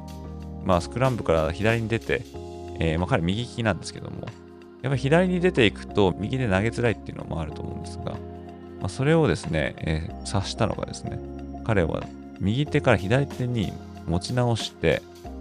[0.63, 2.21] まあ、スクランブルから左に出て、
[2.81, 4.27] えー、ま彼右利きなんですけども、
[4.83, 8.15] やっぱり左に出ていくと右で投げづらいっていうのもあると思うんですが、
[8.83, 11.19] まあ、それをですね、えー、察したのがですね、
[11.65, 12.03] 彼は
[12.41, 13.73] 右手から左手に
[14.09, 15.01] 持ち直して、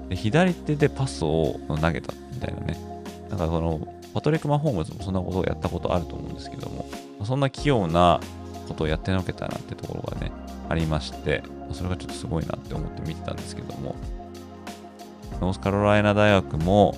[0.09, 2.77] で左手でパスを投げたみたいなね。
[3.29, 6.85] なんかその、パトリック・マホームズもそんなことをやったことあると思うんですけども、
[7.25, 8.19] そんな器用な
[8.67, 10.31] ことをやってのけたなってところがね、
[10.69, 11.41] ありまして、
[11.73, 13.95] それがちょっとすごいなって思って見てたんですけども、
[15.39, 16.95] ノースカロライナ大学も、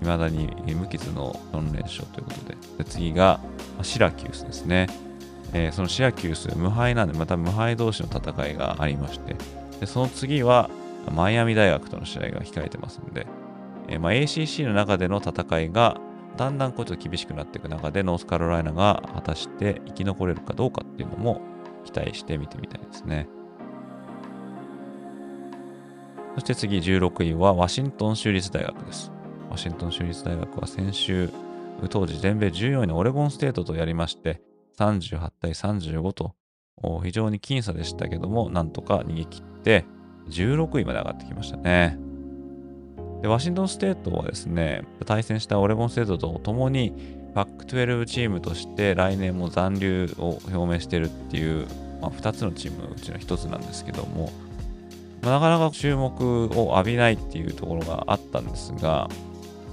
[0.00, 3.40] 未だに無傷の4連勝ということで、で次が
[3.82, 5.07] シラキュースですね。
[5.52, 9.36] えー、そのシラキュース、無敗なんで、また無敗同士の戦いがありまして、
[9.80, 10.70] でその次は
[11.14, 13.26] マイアミ大学との試合が控えてますんで、
[13.88, 16.00] えーまあ、ACC の中での戦いが
[16.36, 21.40] だんだんこうちょっと厳しくなっていく中で、ノースカロライナが果たして生き残れるかどうかっていうのも
[21.84, 23.28] 期待して見てみたいですね。
[26.34, 29.10] そして次16位はワシントン州立大学です。
[29.50, 31.30] ワシントン州立大学は先週、
[31.90, 34.40] 当時全米14位のオレゴンステートとやりまして、
[34.78, 36.34] 38対35と
[37.02, 39.84] 非常に僅差でしたけども、なんとか逃げ切って
[40.30, 41.98] 16位まで上がってきましたね。
[43.22, 46.92] でワシントンステートはですね、対戦したオレゴンステートと共に、
[47.34, 51.66] パック12チームとして来年も残留を表明してるっていう、
[52.00, 54.30] まあ、2つのチームのうちの1つなんですけども、
[55.22, 59.08] ま、なかなか注目を浴びないっていうところがあったんですが、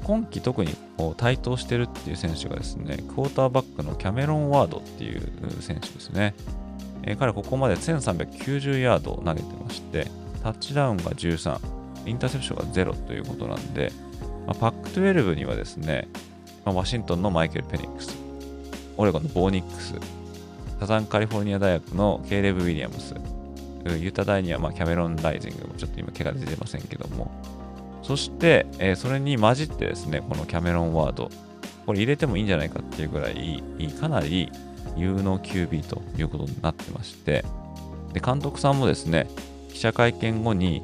[0.06, 0.76] 今季特に
[1.18, 5.22] 台頭してるっていう選手がですね、クォーターバックのキャメロン・ワードっていう
[5.62, 6.36] 選手ですね。
[7.02, 10.08] えー、彼ここまで1390ヤードを投げてまして、
[10.44, 11.60] タッチダウンが13、
[12.06, 13.92] インターセプションが0ということなんで、
[14.46, 16.08] まあ、パック12にはですね、
[16.66, 18.16] まあ、ワシントンのマイケル・ペニックス、
[18.98, 19.96] オレゴンのボーニックス、
[20.80, 23.16] サザンカリフォルニア大学のケイレブ・ウィリアムス、
[24.00, 27.32] ユタ大にはまキャメロン・ライジングもちょっと今怪我出てませんけども、
[28.06, 31.32] そして、えー、それに混じってですね、このキャメロンワード、
[31.88, 33.64] これ入れてもいいんじゃないかっていうぐらい、
[34.00, 34.52] かなり
[34.96, 37.44] 有能 QB ということになってまして、
[38.14, 39.28] で監督さんもですね、
[39.70, 40.84] 記者会見後に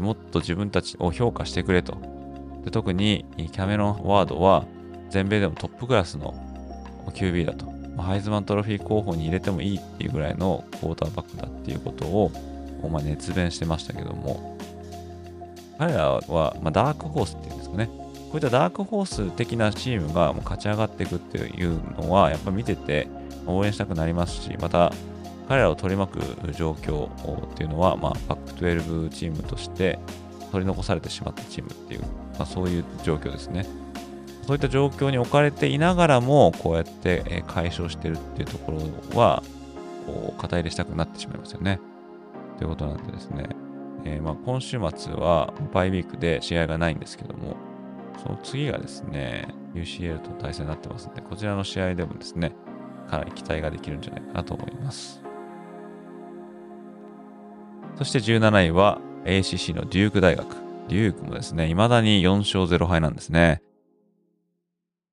[0.00, 1.96] もっと自分たちを評価してくれと。
[2.64, 4.66] で特にキャメロン・ワードは
[5.08, 6.34] 全米でもトップクラスの
[7.06, 7.70] QB だと。
[7.96, 12.30] ハイズマントロフィー候補に入れてもいいっていうぐらいのクォーターバックだっていうことを、
[12.90, 14.56] まあ、熱弁してましたけども、
[15.80, 17.86] 彼らは、まあ、ダークホースっていうんですかね。
[17.86, 23.08] こういったダークホース的なチームがもう勝ち上がっていくっていうのは、やっぱ見てて
[23.46, 24.92] 応援したくなりますし、また
[25.48, 29.98] 彼らを取り巻く状況っていうのは、まあ、パック12チームとして
[30.52, 33.64] 取り残されてしまったチームっていう、まあ、そういう状況ですね。
[34.46, 39.42] そういった状況に置かれていながらも、こうやって解消してるっていうところは、
[40.06, 41.80] こう、肩入れしたくなってしまいますよね。
[42.58, 43.48] ということなんでですね、
[44.04, 47.56] えー、まあ今週末はバイウィークで試合がないんですけども、
[48.22, 52.52] その次がですね、UCL と対戦になってますので、こちらの試合でもですね、
[53.08, 55.22] かなり期待ができるんじゃないかなと思います。
[57.96, 60.70] そして17位は ACC のデューク大学。
[60.88, 63.62] デュークもですね、未だに4勝0敗なんですね。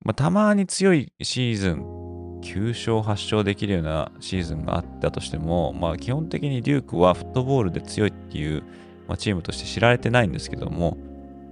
[0.04, 1.97] まあ、たまに強いシーズン、
[2.42, 8.62] 9勝8勝できるようなシーズンがあったとしても、まあ、基本的にデュークはフットボールで強いっていう、
[9.06, 10.96] まあ、チームとして知られてないんですけども、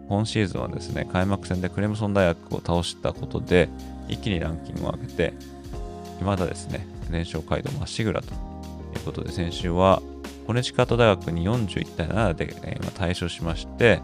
[0.09, 3.69] 今シーズンはですね、開幕戦でクレムソン大学を倒したことで、
[4.09, 5.35] 一気にランキングを上げて、
[6.19, 8.33] 未だですね、連勝街道まっしぐらとい
[8.99, 10.01] うことで、先週は
[10.47, 14.01] コネチカート大学に41対7で、えー、対処しまして、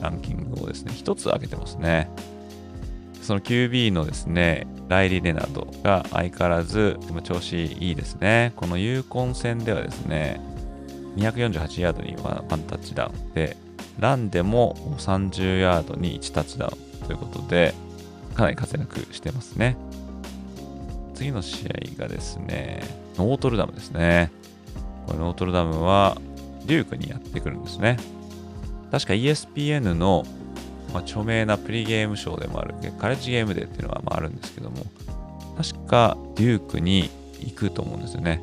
[0.00, 2.10] ランキングをですね、1つ上げてますね。
[3.24, 8.52] その QB のですね、ライリー・レナードが相変わらず調子いいですね。
[8.54, 10.42] このユーコン戦ではですね、
[11.16, 13.56] 248ヤードにワンタッチダウンで、
[13.98, 17.72] ランでも30ヤードに1タッチダウンということで、
[18.34, 19.78] かなり活躍してますね。
[21.14, 22.82] 次の試合がですね、
[23.16, 24.30] ノートルダムですね。
[25.06, 26.20] これノートルダムは、
[26.66, 27.96] デュークにやってくるんですね。
[28.90, 30.24] 確か ESPN の、
[30.94, 34.86] まあ、著名なプリゲームショーでもある、カレッジゲームデーっていうのがまああるんですけども、
[35.56, 38.40] 確かデュークに行くと思うんですよね。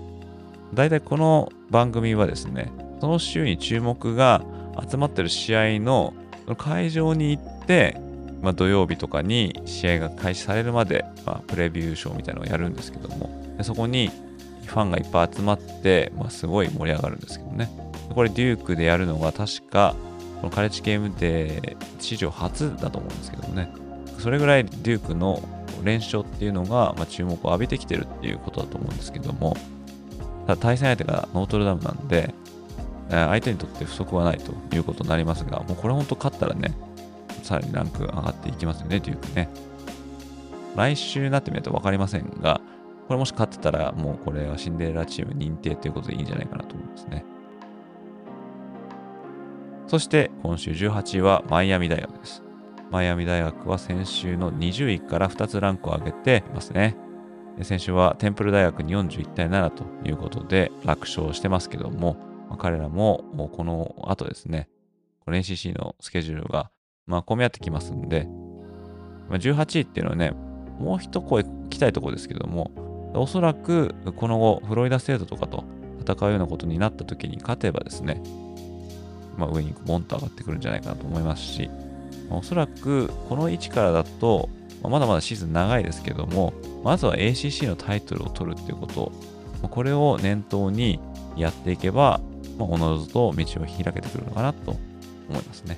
[0.74, 4.44] 大体この番組はですね、その週に注目が
[4.90, 6.14] 集まってる試合の
[6.58, 7.98] 会場に行って、
[8.42, 14.12] まあ、土曜日とかに試合が開始されるまで、まあ、プレビューショーみたいなのをやるんですけども、でそこに
[14.66, 17.70] ファンがいっぱい集まって、まあ、すごい盛り上がるんですけどね。
[18.14, 19.96] これデュークでやるのが確か、
[20.42, 23.72] このカレッジゲームで史上初だと思うんですけどもね。
[24.18, 25.42] それぐらいデュークの
[25.84, 29.56] 連勝っていうのが、ま、注目を浴びてきてるっていうことだと思うんですけども、
[30.48, 32.34] ただ対戦相手がノートルダムなんで、
[33.10, 36.74] 相手にとって不足はないということになりますが、もうこれ本当勝ったらね、
[37.44, 39.50] さらにランク上がっていきますよね、デュークね。
[40.76, 42.62] 来週になってみると分かりませんが、
[43.08, 47.26] これもし勝ってたら、もうこれはシンデレラチーム認定ということでいいんじゃないかなと思いますね。
[49.92, 52.42] そして今週18位はマイアミ大学です。
[52.92, 56.96] マイアミ大学は先週の20位から2つランクを上げていますね。
[57.64, 62.16] 先週はテンプル大学に41対7ということで楽勝してますけども、
[62.48, 64.70] まあ、彼らももこの後ですね、
[65.26, 66.72] この NCC のスケジュールが
[67.06, 68.30] まあ混み合ってきますんで、
[69.28, 70.32] まあ、18位っていうのはね、
[70.80, 72.72] もう一声来たいところですけども、
[73.14, 75.66] おそらくこの後、フロリダステートとかと
[76.00, 78.24] 戦うようなことになった時に勝てばですね、
[79.38, 81.70] まあ、上にボンと上がってくるんじゃないかなと思いますし、
[82.30, 84.50] まあ、おそらくこの位置からだと、
[84.82, 86.54] まあ、まだまだシーズン長いですけども、
[86.84, 89.12] まずは ACC のタイトルを取るっていうこと、
[89.62, 91.00] まあ、これを念頭に
[91.36, 92.20] やっていけば、
[92.58, 93.46] まあ、おのずと道を開
[93.94, 94.72] けてくるのかなと
[95.30, 95.78] 思いますね。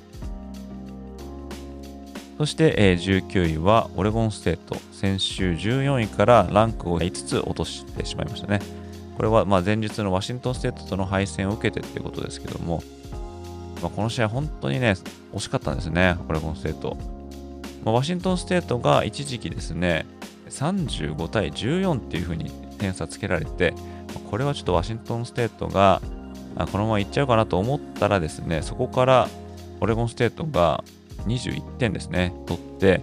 [2.38, 4.76] そして、えー、19位はオレゴンステート。
[4.92, 8.60] 先週14位からランクを5つ落としてしまいましたね。
[9.16, 12.82] これはまあ前日のワシントンステートとの敗戦を受けてっていうことですけども、
[13.84, 14.94] まあ、この試合本当にね、
[15.34, 16.96] 惜しかったんですね、オレゴンステート。
[17.84, 20.06] まあ、ワシントンステートが一時期ですね、
[20.48, 23.74] 35対14っていう風に点差つけられて、
[24.30, 26.00] これはちょっとワシントンステートが
[26.72, 29.28] このままいっちゃうかなと思ったらですね、そこから
[29.80, 30.82] オレゴンステートが
[31.26, 33.02] 21点ですね、取って、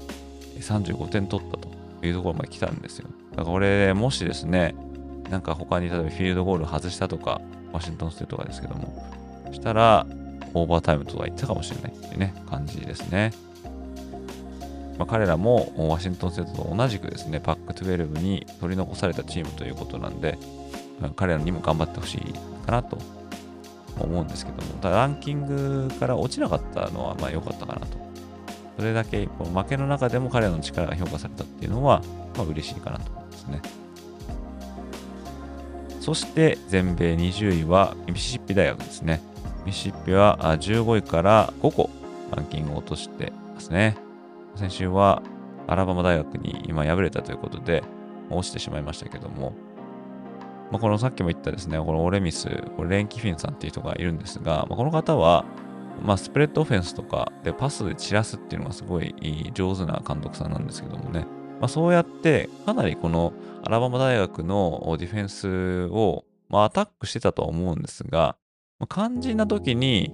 [0.59, 1.69] 35点取ったと
[2.03, 3.07] いうところまで来たんですよ。
[3.31, 4.73] だからこれ、もしですね、
[5.29, 7.39] なんか他に例えばフィールドゴール外したとか、
[7.71, 9.07] ワシントンステートがですけども、
[9.51, 10.07] したら、
[10.53, 13.31] オーバータイムとか行ったかもしれないっていうね、感じですね。
[14.97, 20.37] まあ、彼らもワシントンステートと同じくですね、パック12に取り残されたチームということなんで、
[21.15, 22.33] 彼らにも頑張ってほしい
[22.65, 22.97] かなと
[23.99, 27.97] 思うんですけども、ただランキングから落ちなかったのはまあ良かったかなと
[28.77, 32.01] それだけ負けの中でも彼らの力が評価されたっていうのは、
[32.35, 33.61] まあ、嬉しいかなと思いますね。
[35.99, 39.21] そして全米20位はミシシッピ大学ですね。
[39.65, 41.89] ミシッピは15位から5個
[42.35, 43.97] ランキングを落としてますね。
[44.55, 45.21] 先週は
[45.67, 47.83] アラバマ大学に今敗れたということで
[48.29, 49.53] 落ちてしまいましたけども、
[50.71, 55.45] まあ、このさっきも言ったですね、このオレミス、これレン・キフィンさんっていう人がいるんですが、まあ、この方は
[56.01, 61.25] まあ、スプレッドオフェンスとかでパスで散らすっていうのがすごい上手な監督さんなんですけどもね、
[61.59, 63.33] まあ、そうやってかなりこの
[63.63, 68.35] アラバマ大学のディフェンスを、まあ、アタックしてたとは思うんですが、
[68.89, 70.13] 肝心な時に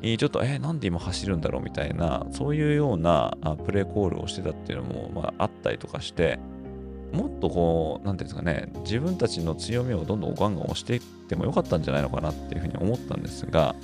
[0.00, 6.38] ちょっと、えなんで今走るんだろうみたいな、そういうようなプレーコールをしてたっていうのも、まあ、あったりとかして、
[7.12, 13.74] もっとこう、なんていうんですかね、自分たちの強みをどんどんガンガン押していってもよかったんじゃないのかなっていうふうに思ったんですが、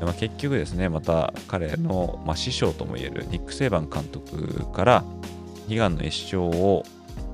[0.00, 5.04] まあ、結局ですね、また彼の、まあ、師匠ともいえるニック・セイバン監督から
[5.68, 6.84] 悲願の一勝を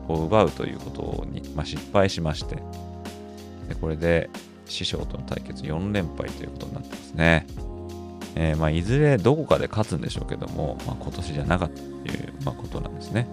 [0.08, 2.56] 奪うということに、まあ、失敗しまして、
[3.68, 4.30] でこれで
[4.66, 7.46] 師匠との対決4連敗ということになってますね。
[8.34, 11.88] えー、まあ、いずれどこかで勝つんでしょうけども、まあ、今年じゃなかったとい
[12.20, 13.26] う、まあ、ことなんですね。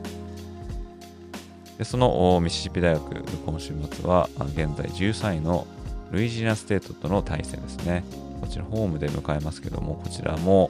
[1.78, 5.68] でそのミシシッピ大学、今週末は現在13位の
[6.12, 8.04] ルイジアナステートとの対戦ですね。
[8.40, 10.70] こちらホームで迎えますけども、こちらも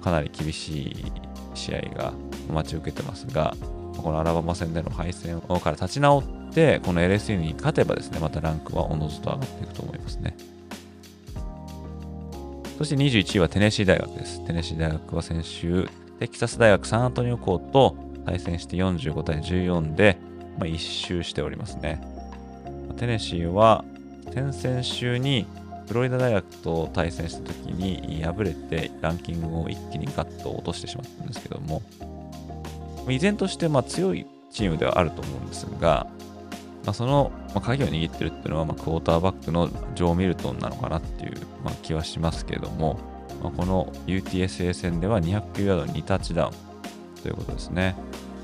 [0.00, 1.12] かなり厳しい
[1.54, 2.12] 試合が
[2.50, 3.56] 待ち受けてますが、
[4.02, 6.22] このアラバマ戦での敗戦から立ち直っ
[6.52, 10.36] て、この LSU に勝てばですね、またランクはおのずと上がっていくと思いますね。
[12.78, 14.44] そして21位はテネシー大学です。
[14.46, 15.88] テネシー大学は先週、
[16.20, 20.18] テキサス大学サンアントニオ校と対戦して45対14で、
[20.58, 22.00] まあ、一周しておりますね。
[22.98, 23.84] テネシーは
[24.32, 25.46] 先々週に
[25.86, 31.82] フロリダ大学と対戦した時に敗れてランキングを一気にガッと落としてしまったんですけども、
[33.12, 36.06] 依然としてま強いチームではあると思うんですが、
[36.84, 37.32] まあ、その、
[37.62, 41.32] 鍵を握ってるっていうのは、ま、クォーターバックのジョー・ミルトンなのかなっていう、
[41.64, 42.98] ま、気はしますけれども、
[43.42, 46.52] ま、この UTSA 戦では209ヤード2タッチダウン
[47.22, 47.96] ということですね。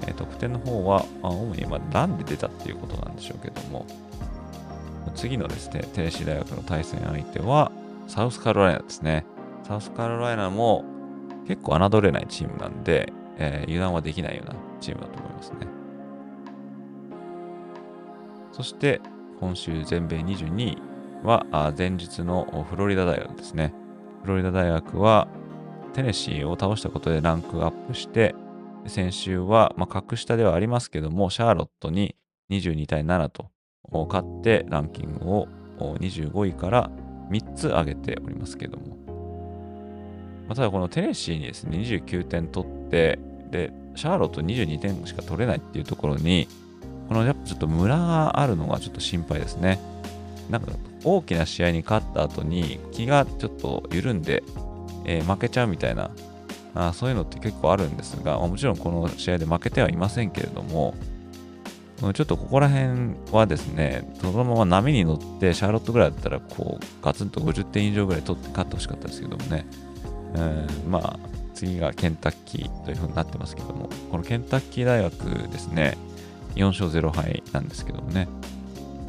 [0.06, 3.86] え、得点の方は、主にまあランで出たっていうことなんでしょうけども、
[5.14, 7.70] 次のですね、テネシー大学の対戦相手は、
[8.08, 9.24] サウスカロライナですね。
[9.66, 10.84] サウスカロライナも
[11.46, 15.66] 結構侮れないチームなんで、えー、油断はできないようなチームだと思いますね。
[18.52, 19.00] そして、
[19.40, 20.78] 今週全米22位
[21.24, 23.72] は、前日のフロリダ大学ですね。
[24.22, 25.28] フロリダ大学は、
[25.94, 28.34] テネシーを倒したことでランクアップして、
[28.86, 32.16] 先週は、まあ、格下ではありますけども、シャーロットに
[32.50, 33.50] 22対7と
[33.90, 36.90] 勝ってランキングを25位から
[37.30, 39.01] 3つ上げておりますけども。
[40.52, 43.18] まあ、ただこのテネシーにですね、29点取って、
[43.50, 46.46] で、シャーロット22点しか取れないっていうところに、
[47.08, 49.80] このやっぱちょっとムラがあるのがちょっと心配ですね。
[50.50, 50.72] なんか
[51.04, 54.42] 大きな試合に勝った後に気がちょっと緩んで、
[55.06, 56.10] えー、負けちゃうみたいな
[56.74, 60.94] あそういうのって結構あるんですが、もちろんこの試合で負けてはいませんけれども、
[62.00, 69.64] ちょっとここら辺はですね、そのまま波に乗って、シャーロットぐらいだったら、こう、ガツンと50点以上ぐらい取って勝ってほしかったですけどもね、
[70.34, 71.18] えー、まあ、
[71.54, 75.96] 次がケンタッキーというふうになってますけども、このケンタッキー大学ですね、
[76.54, 78.28] 4勝0敗なんですけどもね、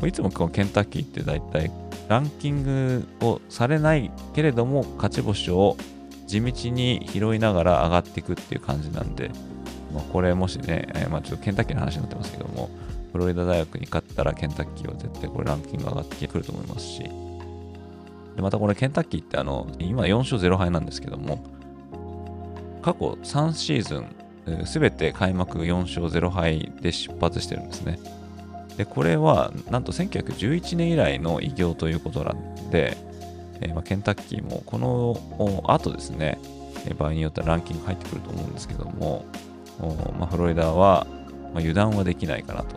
[0.05, 1.71] いつもこのケンタッキーって大体
[2.07, 5.77] ランキングをされないけれども勝ち星を
[6.27, 9.29] 地道に拾いながら上がっていくっていう感じなんで、
[9.93, 12.69] まあ、これもしね、えー、まあ、ちょっとケンタッキーの話になってますけども、
[13.11, 17.03] フロリダ大学に勝ったらケンタッキーは絶対これランキング上がってくると思いますし、
[18.35, 21.43] でまたこれケンタッキーってあの、今4勝0敗なんですけども、
[22.81, 23.99] 過去3シーズ
[24.61, 27.99] ン、すべて開幕4勝0敗で出発してるんですね。
[28.77, 32.97] で、これはなんと1911年以来の偉業ということなんで、
[33.61, 36.39] えー、まあ、ケンタッキーもこの後ですね、
[36.97, 39.25] 場合によってはランキング入ってくると思うんですけども、
[40.19, 41.07] まあ、フロリダは、
[41.53, 42.75] まあ、油断はできないかなと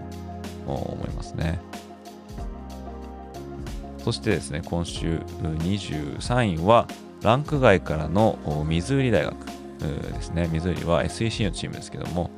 [0.67, 1.59] 思いますね。
[4.07, 6.87] そしてですね、今週23位は、
[7.23, 9.35] ランク外からのミズーリ大学
[9.81, 10.49] ですね。
[10.53, 12.31] ミズーリは SEC のチームですけども、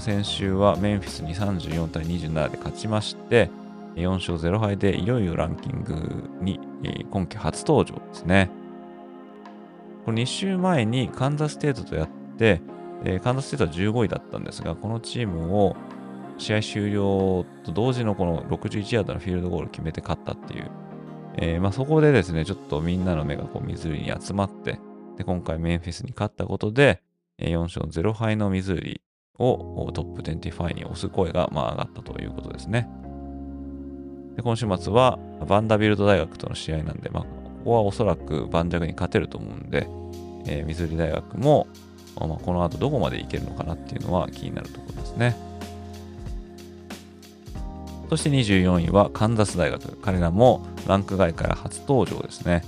[0.00, 3.48] 先週はメンフィスに34対27で勝ちまして、
[3.94, 6.58] 4勝0敗でいよいよランキングに
[7.12, 8.50] 今季初登場ですね。
[10.04, 12.60] この2週前にカンザスステートとやって、
[13.22, 15.76] カンザスステートは15位だったんですが、このチームを
[16.38, 20.68] 試合終了と同時のこの61ヤードのフィールドゴールを決めて勝ったっていう、
[21.36, 24.78] えー、まあ、そこでですね、ちょっとみんなの目がこうミズーリに集まって、
[25.16, 27.02] で今回メンフィスに勝ったことで、
[27.38, 29.00] 4勝0敗のミズーリ
[29.38, 32.88] をトップ25に推す声がまあ上がったということですね。
[34.36, 37.28] で今週末はバンダビルト大学との試合なんで、まあ、こ
[37.64, 39.88] こはおそらく盤石に勝てると思うんで、
[40.46, 41.68] えー、ミズーリ大学も、
[42.16, 45.36] まあ、この後どこまでいけるのかなっていうのは気になるところですね。
[48.08, 49.96] そして24位はカンザス大学。
[49.96, 52.62] 彼らもランク外から初登場ですね。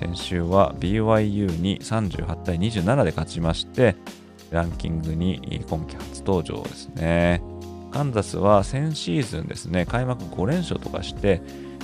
[0.00, 3.96] 先週は BYU に38対27で勝ちまして、
[4.50, 7.42] ランキングに今季初登場ですね。
[7.90, 11.42] カンザスは先シーズンですね、開幕5連勝とかして、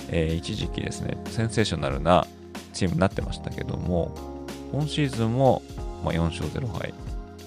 [0.09, 2.27] えー、一時期ですね、センセーショナルな
[2.73, 4.15] チームになってましたけども、
[4.73, 5.63] 今シーズンも、
[6.05, 6.95] まあ、4勝0敗。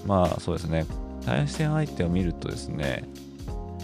[0.06, 0.86] まあそうですね、
[1.24, 3.04] 対戦相手を見るとですね、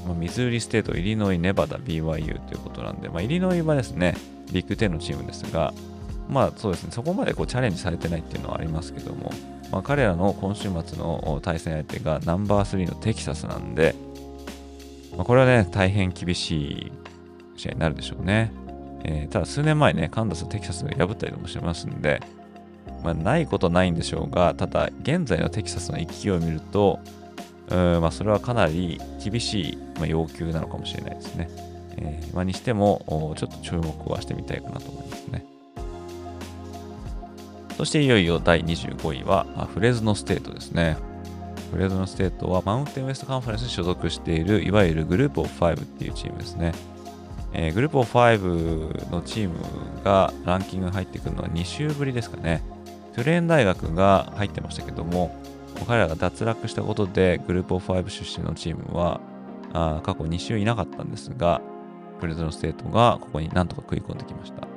[0.05, 4.17] まあ、ミズーリステート、イリノイ、ネバダ、BYU ということなんで、まあ、イリノイはですね、
[4.53, 5.73] ビッグ10のチームですが、
[6.29, 9.31] まあそうですね、そこまでこうチャレンジされてないっていうのはありますけども、
[9.71, 13.95] まあ、彼らの今週末の対戦相手がナンバー3のテキサスなんで、
[15.17, 16.93] まあ、これはね、大変厳しい
[17.57, 18.53] 試合になるでしょうね。
[19.05, 22.21] えー、ただ数年前ね、カンザス、テキサスが破ったりもしてますんで、
[23.03, 27.01] まあ、ないことないんでしょうが、ただ、現在のテキサスの勢いを見ると、
[27.71, 31.49] うんまあ、それはかなり厳しい、まあ、要求なのかもしれないですね。
[31.97, 35.45] えーまあ、にしても、ちょっと注目はしてみたいかなと思いますね。
[37.77, 40.97] そしていよいよ第25位はフレズノステートですね。
[41.73, 46.73] フレズノステートはマウンテンウエストカンファレンスに所属しているいわゆるグループオフ5っていうチームですね。
[47.53, 49.57] えー、グループオフ5のチーム
[50.05, 52.63] がランキングに入ってくるのは2週ぶりですかね。
[53.17, 55.35] トゥレーン大学が入ってましたけども、
[55.87, 59.21] 彼らが脱落したことでグループオブ5出身のチームは
[59.73, 61.61] あ過去2週いなかったんですが、
[62.21, 64.69] フレズノステートがここになんとか食い込んできました。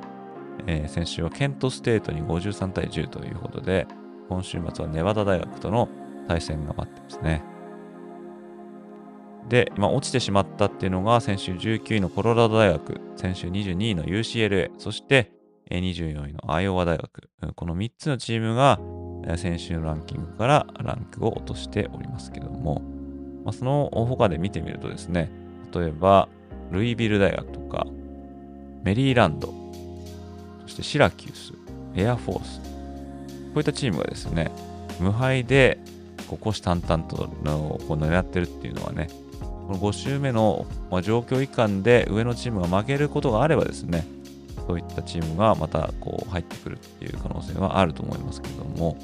[0.65, 3.87] えー、先週はケントステートに53対10ということで、
[4.27, 5.87] 今週末はネバダ大学との
[6.27, 7.43] 対戦が待ってますね。
[9.47, 15.31] で、まあ、落ちてしまったっていうのが先週19位のコロラド大学、先週22位の UCLA、そして
[15.69, 18.79] 24位のアイオワ大学、この3つのチームが
[19.35, 22.81] 先週のランキングからランクを落としておりますけども、
[23.43, 25.29] まあ、その他で見てみるとですね、
[25.73, 26.29] 例えば
[26.71, 27.85] ルイビル大学とか
[28.83, 29.53] メリーランド、
[30.63, 31.53] そしてシラキュース、
[31.95, 32.65] エアフォース、こ
[33.55, 34.51] ういったチームがですね、
[34.99, 35.79] 無敗で
[36.27, 39.09] こう虎視眈々とのこう狙ってるっていうのはね、
[39.39, 44.05] この5周目の、ま、状況以下で上のチームが負けることがあればですね、
[44.67, 48.97] そういったチームがまたこう入ってくるっていう可能性はあると思いますけども、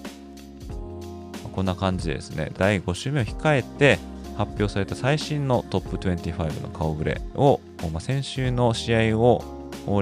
[1.44, 3.98] ま、こんな感じでですね、第5週目を控えて
[4.38, 7.62] 発表された最新のトップ25の顔ぶれを、
[7.94, 9.44] まあ、先週の試合を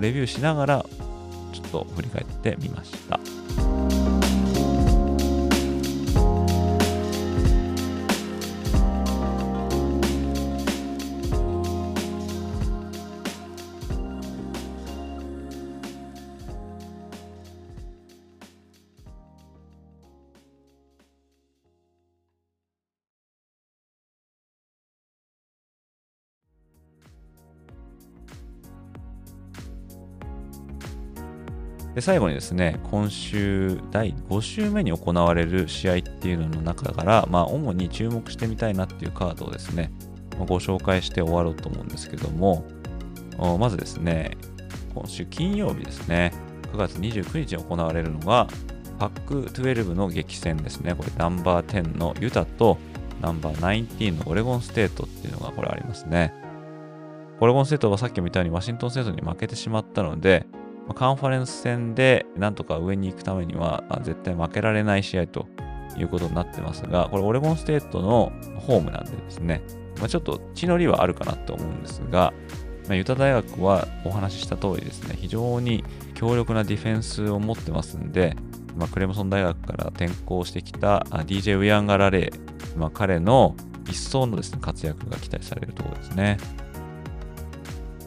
[0.02, 0.86] レビューしながら
[1.54, 3.20] ちょっと振り返ってみました。
[32.02, 39.92] で最後にですね、今週第5週目に行われる試合っていうのの中から、まあ、主に注目してみたいなっていうカードをですね、
[40.48, 42.66] ご紹介して終わろうと思うんですけども、
[43.60, 44.36] まずですね、
[44.96, 46.34] 今週金曜日ですね、
[46.74, 48.48] 9月29日に行われるのが、
[48.98, 50.96] パック12の激戦ですね。
[50.96, 52.80] これナンバー10のユタと
[53.22, 56.34] ナンバー19のオレゴンステートっていうのがこれありますね。
[57.40, 60.48] オレゴンステートはさっきみたいにワシントンステートに負けてしまったので、
[60.94, 65.48] カンファレンス戦でなんとか上に行くためには絶対負けられない試合と
[65.98, 69.62] いうことになってますが、これオレゴンステートのホームなんでですね、
[70.00, 72.34] まあ、ちょっと地の利はあるかなと思うんですが、
[72.88, 75.84] まあ、ユタ大学はお話しした通りですね、非常に
[76.16, 78.36] 強力なディフェンスを持ってますんで、
[78.78, 83.56] まあ、クレムソン大学から転校してきた DJ ウイアンガレレイ、まあ、彼の
[83.88, 86.38] 一層のです、ね、活躍が期待されるところですね。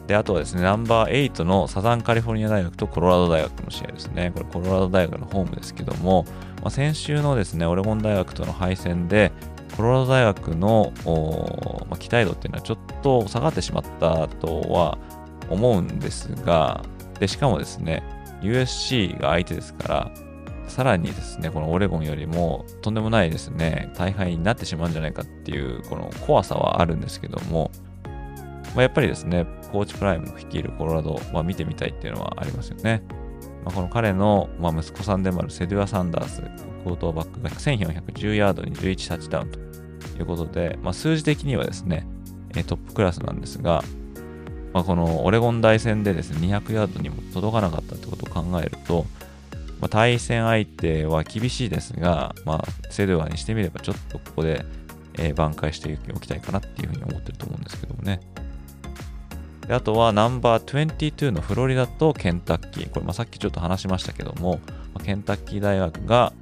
[0.07, 4.31] で、あとはですね、ナンバー8のサザンカリフォルニア大学とコロラド大学の試合ですね。
[4.33, 6.25] これコロラド大学のホームですけども、
[6.61, 9.31] まあ、先週のですね、オレゴン大学との敗戦で、
[9.75, 10.93] コロラド大学の、
[11.89, 14.97] まあ、期待度っていうのはちょっと下がってしまったとは
[15.49, 16.83] 思うんですが、
[17.19, 18.03] で、しかもですね、
[18.41, 20.11] USC が相手ですから、
[20.67, 27.71] さらにですね、このオレゴンよりもとんでもないですね、大敗になってしまうんじゃないかっていう、この怖さはあるんですけども、
[28.75, 33.01] まあ、やっぱりですね、コーチプライムの率いるコロラド、まあ、見てみたいっていうのはありますよね。
[33.63, 36.41] まあ、この彼の、ま、息子さんでもあるセドゥア・サンダース、
[36.83, 39.59] コートバックが1410ヤードに11タッチダウンと
[40.19, 42.05] いうことで、ま、数字的にはですね、
[42.67, 43.83] トップクラスなんですが、
[44.73, 49.05] まあ、このオレゴン大戦でですね、200ヤードにも届かなかったってことを考えると、
[49.79, 54.65] まあ、対戦相手は厳しいですが、まあ、セドゥアにしてみればちょっとここで、
[55.17, 58.19] え、挽回しておきたいかなっていうふうに思ってると思うんですけどもね。
[59.67, 62.89] であとはナンバー22のフロリダとケンタッキー。
[62.89, 64.59] これ、まあ、さっきちょっと話しましたけども、
[64.93, 66.33] まあ、ケンタッキー大学が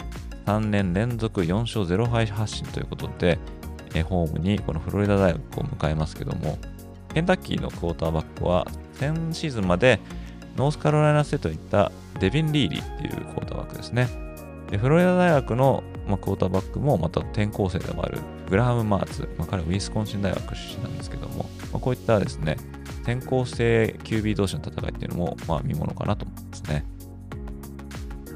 [0.45, 3.39] 3年連続4勝0敗発進ということで、
[3.95, 6.57] えホームにこのフロリダ大学を迎えますけども、
[7.13, 9.99] ケンタッキーのクォーターバックは先シーズンまで
[10.57, 14.07] ノースカロライナステートにいたデビン・リーリーっていうクォーターバックですね。
[14.69, 18.19] でフロリダ大学の、まあ、クォーターバックもまた転校生でもある
[18.49, 22.57] グラハム・マーツ、まあ、彼はウィスコンシン大学出身なんですけども、まあ、こういったですね、
[23.03, 26.85] 転校生 QB 同士の戦いっていうのも、まあ、見ものかなと思いますね。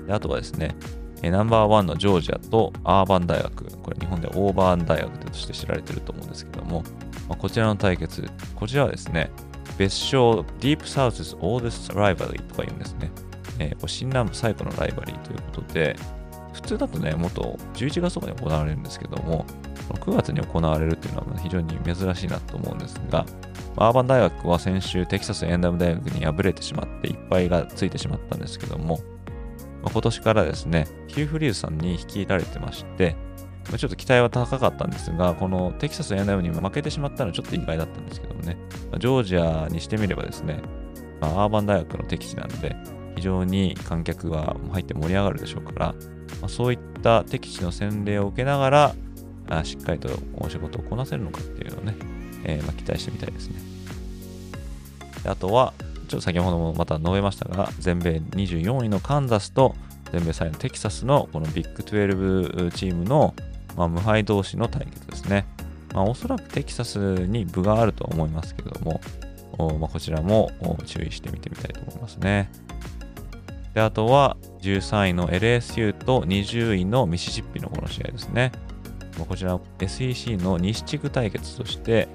[0.06, 0.76] であとはですね、
[1.24, 6.84] ナンバーワンのジョージアとアーバン大学、これ日本でオーバーン大学として知られてると思うんですけども、
[7.28, 9.32] まあ、こちらの対決、こちらはですね、
[9.78, 13.12] 別称 Deep South's Oldest Rivalry とか言うんですね。
[13.60, 15.96] えー、これ新南部最古のライバリーということで、
[16.54, 19.46] 普通だとね、もっと11月とかに行われるんですけども、
[19.94, 23.26] 9月に行われるっていうのは非常に珍しいなと思うんですが、
[23.78, 29.00] アーバン大学は先週テキサス A&M 大学に敗れてしまっていっぱいがついてしまったんですけども、
[29.84, 33.16] まあ、今年からですね、ヒュー・フリーズさんに率いられてまして、
[33.70, 38.58] まあ、ちょっと期待は高かったんですが、このテキサス A&M に負けてしまったのはちょっと意外だったんですけどもね、
[38.90, 40.62] まあ、ジョージアにしてみればですね、
[41.22, 42.76] まあ、アーバン大学の敵地なので、
[43.16, 45.86] 非常に観客が入って盛り上がるでしょうから、
[46.42, 48.96] まあ、そういった敵地の洗礼を受けながら、
[49.50, 52.17] あしっかりとお仕事をこなせるのかっていうのをね、
[52.48, 53.56] えー、まあ、期待してみたいですね。
[55.26, 55.74] あとは、
[56.08, 59.76] ちょっと先ほどもまた述べましたが、全米24位のカンザスと
[60.12, 63.36] 全米3位のテキサスのこのビッグ12チームの、
[63.76, 65.46] まあ、無敗同士の対決ですね。
[65.94, 69.02] まあ、おそらくテキサスに部があると思いますけども、
[69.80, 70.52] まあ、こちらも
[70.86, 72.50] 注意してみてみたいと思いますね。
[73.74, 78.52] で、あとは13位の LSU と20位のミシシッピのこの試合ですね。
[79.28, 82.08] こちら SEC の西地区対決として、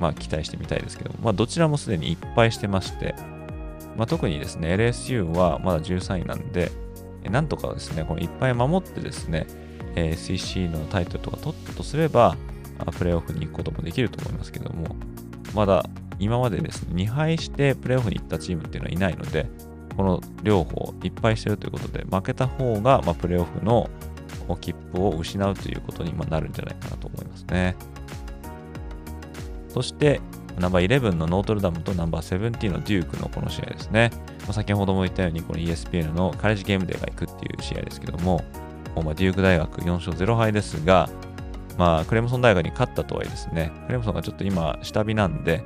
[0.00, 3.14] まあ、期待してみたいですけど、まあ、どちらもすでにいっぱいしてまして、
[3.96, 6.72] まあ、特にですね、LSU はまだ13位なんで、
[7.30, 9.46] なんとかですね、このいっぱい守ってですね、
[9.94, 12.36] SEC のタイトルとか取ったとすれば、
[12.98, 14.96] プレーオフに行くこともできると思いますけども、
[15.54, 15.84] まだ
[16.18, 19.46] 今までですね、2敗してプレーオフに行ったチームっていうのはいないので、
[19.96, 23.88] この両方いっぱいしてるということで、負けた方が、ま、プレーオフの
[24.60, 27.76] 切符を失うということになるんじゃないかなと思いますね。
[29.74, 30.20] そして、
[30.56, 34.12] ナンバー11のノートルダムとナンバー17のデュークのこの試合ですね。
[34.42, 38.44] まあ、先ほども言ったように、この ESPN のカレッジゲームデーが行くっていう試合ですけども、
[38.94, 41.10] まあ、デューク大学4勝0敗ですが、
[41.76, 45.64] まあ、クレムソン大学に勝ったとはいえですね、クレムソンがちょっと今、下火なんで、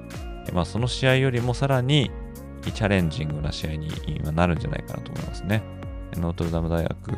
[0.55, 2.11] まあ、その試合よりもさらに
[2.63, 5.63] チャレンジングな試合に今なるんじゃないかなと思いますね。
[6.17, 7.09] ノートルダム大学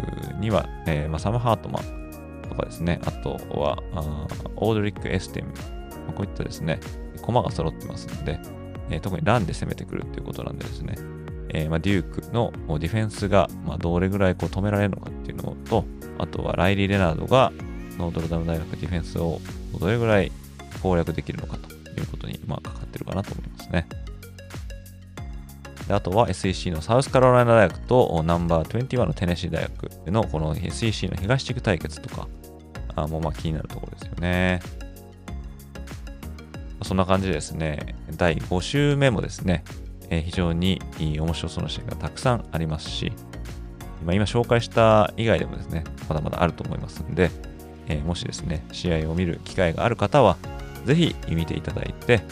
[0.40, 4.26] には、えーまあ、サム・ハートマンとかですね、あとはあ
[4.56, 5.52] オードリック・エステム、
[6.06, 6.80] まあ、こういったですね、
[7.22, 8.40] 駒が揃ってますので、
[8.90, 10.96] えー、特にランで攻めてくるっていうことなんでですね、
[11.50, 15.84] えーまあ、デュークのディフェンスが、まあ、どれぐらいこう止められるのかっていうのと、
[16.18, 17.52] あとはライリー・レナードが
[17.98, 19.40] ノートルダム大学ディフェンスを
[19.78, 20.32] どれぐらい
[20.82, 21.70] 攻略できるのかと
[22.00, 23.86] いうことに、まあ、かかってるかなと思いますね。
[25.90, 32.28] であとは SEC のサウスカロライナ大学とナンバー21のテネシー大学のこの SEC の東地区対決とか
[32.94, 34.60] あもうまあ気になるところですよね。
[36.82, 39.64] そんな感じでですね、第5週目もですね、
[40.08, 43.12] えー、非常に面白そうな試合がたくさんありますし、
[44.02, 47.30] 今今紹介した以外でもですね、まだまだあると思いますんで、
[47.88, 50.36] えー、もしですね、試合を見る機会がある方は、
[50.84, 52.22] ぜひ見ていただいて、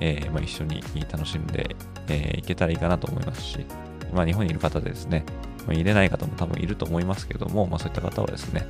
[0.00, 1.74] えー、まあ、一緒に楽しんで
[2.08, 3.66] えー、いけたらいいかなと思いますし、
[4.12, 5.24] まあ、日本にいる方でですね、
[5.66, 8.66] ま、入れない方も多分いると思いますけども、まあ、そういった方はですね、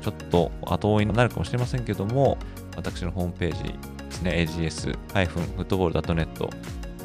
[0.00, 2.38] ちょっと後追いになるかもしれませんけども、
[2.76, 3.74] 私のホームページ
[4.12, 6.48] ですね、ags-football.net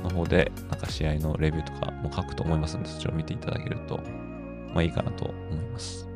[0.03, 3.99] の方で、なんか試合のレビューとかも書くと思いますので、そちらを見ていただけると、
[4.73, 6.07] まあいいかなと思います。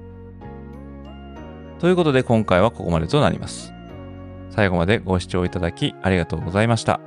[1.80, 3.74] ということで、今回はここまでとなります。
[4.50, 7.00] 最後までご視聴いただきありがとうございました。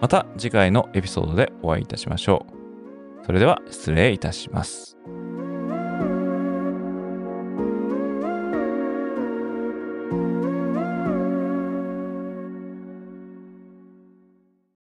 [0.00, 2.46] また次回のエピソードでお会いいたしましょ
[3.22, 3.26] う。
[3.26, 4.91] それでは失礼いたします。